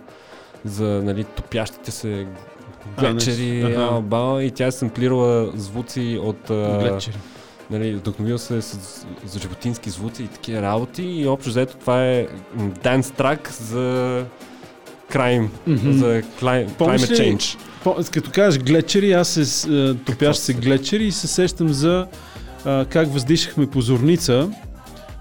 за 0.66 0.84
нали, 0.84 1.24
топящите 1.26 1.92
се 1.92 2.28
глечери, 3.00 3.34
значи, 3.36 3.62
аха. 3.74 3.90
а, 3.92 4.02
бал, 4.02 4.40
и 4.40 4.52
тя 4.52 4.66
е 4.66 4.72
самплирала 4.72 5.52
звуци 5.56 6.20
от 6.24 6.38
Глечери. 6.82 7.16
нали, 7.72 7.94
вдъхновил 7.94 8.38
се 8.38 8.62
с, 8.62 8.78
за 9.26 9.40
животински 9.40 9.90
звуци 9.90 10.24
и 10.24 10.28
такива 10.28 10.62
работи 10.62 11.04
и 11.04 11.28
общо 11.28 11.50
взето 11.50 11.76
това 11.76 12.06
е 12.06 12.28
данс 12.84 13.12
трак 13.12 13.52
за 13.52 14.26
crime, 15.12 15.48
Мгм. 15.68 15.92
за 15.92 16.22
Помниш 16.78 17.02
climate 17.02 17.36
change. 17.36 17.58
По, 17.84 17.96
като 18.12 18.32
кажеш 18.32 18.62
глечери, 18.62 19.12
аз 19.12 19.28
се 19.28 19.46
с- 19.46 19.96
топящ 20.06 20.40
се 20.40 20.46
се- 20.46 20.54
глечери 20.54 21.04
и 21.04 21.12
се 21.12 21.28
сещам 21.28 21.70
за 21.70 22.08
а, 22.66 22.86
как 22.86 23.08
въздишахме 23.08 23.68
по 23.68 23.82
зорница, 23.82 24.50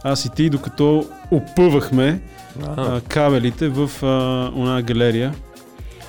аз 0.04 0.24
и 0.24 0.30
ти, 0.30 0.50
докато 0.50 1.06
опъвахме 1.30 2.20
а, 2.66 3.00
кабелите 3.00 3.68
в 3.68 3.90
а, 4.02 4.50
една 4.58 4.82
галерия. 4.82 5.34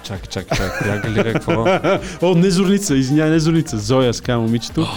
Чакай, 0.03 0.27
чакай, 0.29 0.57
чакай. 0.57 0.79
Коя 0.81 1.01
галерия, 1.01 1.33
какво? 1.33 1.65
О, 2.21 2.35
не 2.35 2.49
Зорница, 2.49 2.95
извинявай, 2.95 3.31
не 3.31 3.39
Зорница. 3.39 3.77
Зоя 3.77 4.13
с 4.13 4.21
казва 4.21 4.41
момичето. 4.41 4.87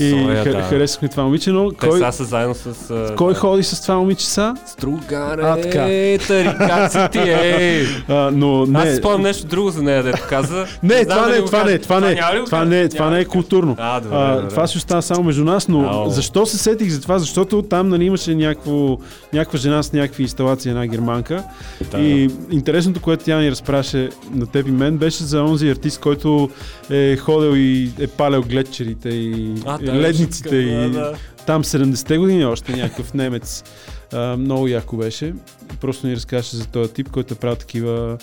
И 0.00 0.10
Зоя, 0.10 0.44
ха- 0.44 0.50
да. 0.50 0.62
харесахме 0.62 1.08
това 1.08 1.22
момиче, 1.22 1.50
но 1.50 1.70
Те 1.70 1.76
кой, 1.78 1.92
сега 1.92 2.12
са 2.12 2.24
заедно 2.24 2.54
с... 2.54 2.66
а, 2.90 3.14
кой 3.16 3.32
да. 3.32 3.38
ходи 3.38 3.62
с 3.62 3.82
това 3.82 3.96
момиче 3.96 4.26
са? 4.26 4.54
Стругаре, 4.66 5.42
А, 5.42 5.56
така. 5.56 5.86
тарикаци 6.28 6.98
ти, 7.12 7.18
ей! 7.30 7.86
А, 8.08 8.30
но 8.34 8.66
не. 8.66 8.78
Аз 8.78 8.88
си 8.88 8.96
спомням 8.96 9.22
нещо 9.22 9.46
друго 9.46 9.70
за 9.70 9.82
нея, 9.82 10.02
дето 10.02 10.22
каза. 10.28 10.66
Не, 10.82 10.94
знам 10.94 11.06
това 11.06 11.20
дали 11.20 11.32
не, 11.32 11.40
го 11.40 11.46
това 11.46 11.58
кажа. 11.58 11.70
не, 11.72 11.78
това 11.78 12.00
не, 12.00 12.14
няма 12.14 12.34
ли 12.34 12.40
го 12.40 12.44
това 12.46 12.58
кажа? 12.58 12.70
не, 12.70 12.88
това 12.88 12.98
Няма 13.00 13.10
не 13.10 13.16
ли 13.16 13.22
е 13.22 13.24
го 13.24 13.28
кажа? 13.28 13.32
културно. 13.32 13.76
А, 13.78 14.00
добре, 14.00 14.16
А, 14.16 14.34
добре. 14.34 14.48
това 14.48 14.66
си 14.66 14.76
остава 14.76 15.02
само 15.02 15.22
между 15.22 15.44
нас, 15.44 15.68
но 15.68 15.80
Ау. 15.82 16.10
защо 16.10 16.46
се 16.46 16.58
сетих 16.58 16.88
за 16.90 17.00
това? 17.02 17.18
Защото 17.18 17.62
там 17.62 17.88
нали, 17.88 18.04
имаше 18.04 18.34
някакво, 18.34 18.98
някаква 19.32 19.58
жена 19.58 19.82
с 19.82 19.92
някакви 19.92 20.22
инсталации, 20.22 20.70
една 20.70 20.86
германка. 20.86 21.42
Да. 21.90 21.98
И 21.98 22.30
интересното, 22.50 23.00
което 23.00 23.24
тя 23.24 23.38
ни 23.38 23.50
разпраше 23.50 24.08
на 24.30 24.46
теб 24.46 24.68
и 24.68 24.72
мен, 24.72 24.96
беше 24.96 25.24
за 25.24 25.42
онзи 25.42 25.70
артист, 25.70 26.00
който 26.00 26.50
е 26.90 27.16
ходил 27.16 27.56
и 27.56 27.90
е 28.00 28.06
палял 28.06 28.42
гледчерите 28.42 29.08
и, 29.08 29.52
А, 29.66 29.78
и 29.79 29.79
да, 29.86 29.94
ледниците. 29.94 30.48
да, 30.48 30.56
и 30.56 30.90
да. 30.90 31.14
там 31.46 31.64
70-те 31.64 32.18
години 32.18 32.44
още 32.44 32.76
някакъв 32.76 33.14
немец. 33.14 33.64
А, 34.12 34.36
много 34.36 34.68
яко 34.68 34.96
беше. 34.96 35.34
Просто 35.80 36.06
ни 36.06 36.16
разкаже 36.16 36.56
за 36.56 36.66
този 36.66 36.92
тип, 36.92 37.10
който 37.10 37.34
е 37.34 37.36
правил 37.36 37.56
такива 37.56 38.18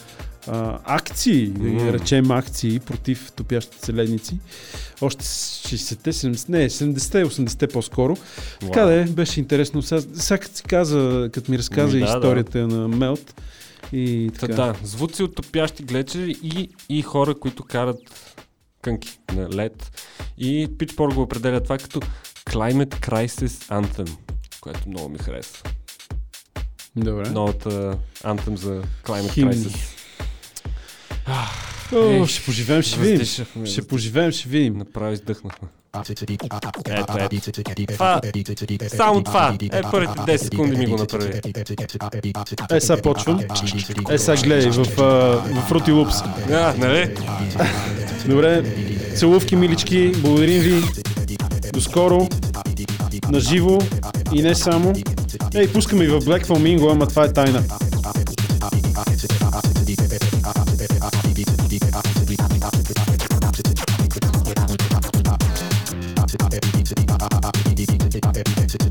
а, 0.48 0.80
акции, 0.86 1.48
да 1.48 1.70
ги 1.70 1.94
речем 1.94 2.32
акции 2.32 2.80
против 2.80 3.32
топящите 3.36 3.86
се 3.86 3.94
ледници. 3.94 4.38
Още 5.02 5.26
с 5.26 5.62
60-те, 5.68 6.14
70 6.14 6.50
не, 6.50 6.70
70-те, 6.70 7.26
80-те 7.26 7.68
по-скоро. 7.68 8.18
Така 8.60 8.80
Уау. 8.80 8.88
да 8.88 8.94
е, 8.94 9.06
беше 9.06 9.40
интересно. 9.40 9.82
Сега, 9.82 10.02
сега 10.14 10.38
като 10.38 10.56
си 10.56 10.64
каза, 10.64 11.30
като 11.34 11.52
ми 11.52 11.58
разказа 11.58 11.94
Ми, 11.96 12.00
да, 12.00 12.06
да. 12.06 12.18
историята 12.18 12.68
на 12.68 12.88
Мелт 12.88 13.42
и 13.94 14.32
Та, 14.40 14.48
така. 14.48 14.54
да, 14.54 14.76
звуци 14.84 15.24
от 15.24 15.36
топящи 15.36 15.84
глечери 15.84 16.36
и, 16.44 16.70
и 16.90 17.02
хора, 17.02 17.36
които 17.36 17.64
карат 17.64 17.98
кънки 18.88 19.20
на 19.34 19.50
лед. 19.50 19.92
И 20.38 20.68
Pitchfork 20.68 21.14
го 21.14 21.22
определя 21.22 21.64
това 21.64 21.78
като 21.78 22.00
Climate 22.46 22.96
Crisis 22.96 23.82
Anthem, 23.82 24.18
което 24.62 24.90
много 24.90 25.10
ми 25.10 25.18
харесва. 25.18 25.70
Добре. 26.96 27.30
Новата 27.30 27.98
Anthem 28.24 28.56
за 28.56 28.84
Climate 29.04 29.34
Химни. 29.34 29.54
Crisis. 29.54 29.98
О, 31.94 32.12
Ех, 32.12 32.28
ще 32.28 32.46
поживеем, 32.46 32.82
ще 32.82 33.00
видим. 33.00 33.26
Ще 33.66 33.88
поживеем, 33.88 34.32
ще 34.32 34.50
видим. 34.50 34.78
Направо 34.78 35.14
издъхнахме. 35.14 35.68
Ето, 36.10 36.26
Това, 37.88 38.22
само 38.88 39.24
това. 39.24 39.58
Е, 39.72 39.82
първите 39.92 40.14
10 40.14 40.38
секунди 40.38 40.78
ми 40.78 40.86
го 40.86 40.98
направи. 40.98 41.42
Е, 42.72 42.80
сега 42.80 43.02
почвам. 43.02 43.40
Е, 44.10 44.18
сега 44.18 44.42
гледай 44.42 44.72
в, 44.72 44.84
в 44.84 45.70
Fruity 45.70 45.92
Loops. 45.92 46.26
А, 46.52 46.74
нали? 46.78 47.16
Добре, 48.26 48.64
целувки, 49.16 49.56
милички, 49.56 50.12
благодарим 50.18 50.62
ви. 50.62 50.84
До 51.74 51.82
скоро. 51.82 52.28
На 53.30 53.40
живо 53.40 53.80
и 54.34 54.42
не 54.42 54.56
само. 54.56 54.94
Ей, 55.56 55.74
пускаме 55.74 56.04
и 56.04 56.08
в 56.08 56.22
Black 56.22 56.46
Flamingo, 56.46 56.92
ама 56.92 57.08
това 57.08 57.24
е 57.24 57.34
тайна. 57.34 57.64
take 68.22 68.26
my 68.26 68.42
everything 68.42 68.68
to 68.68 68.87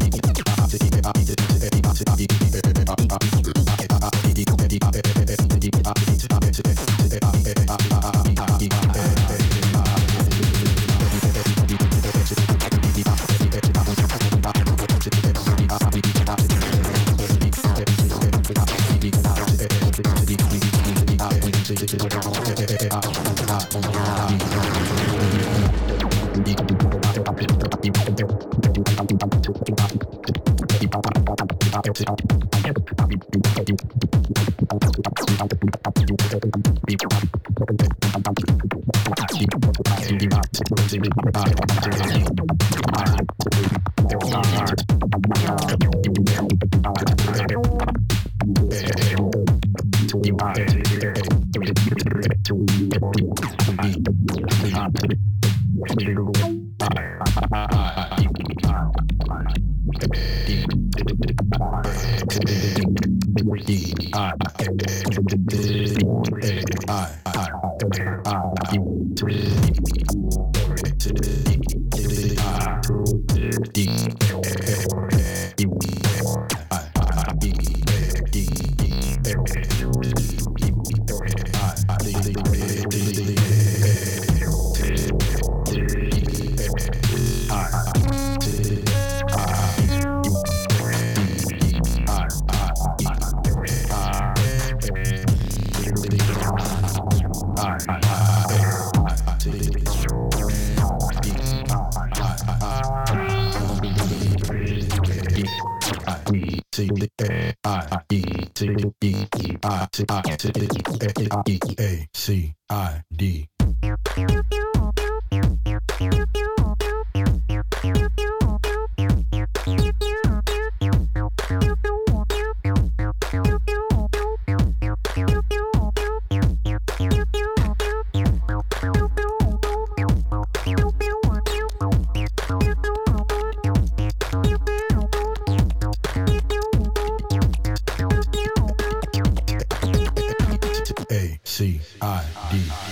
C 141.57 141.81
I 142.03 142.23
D. 142.51 142.86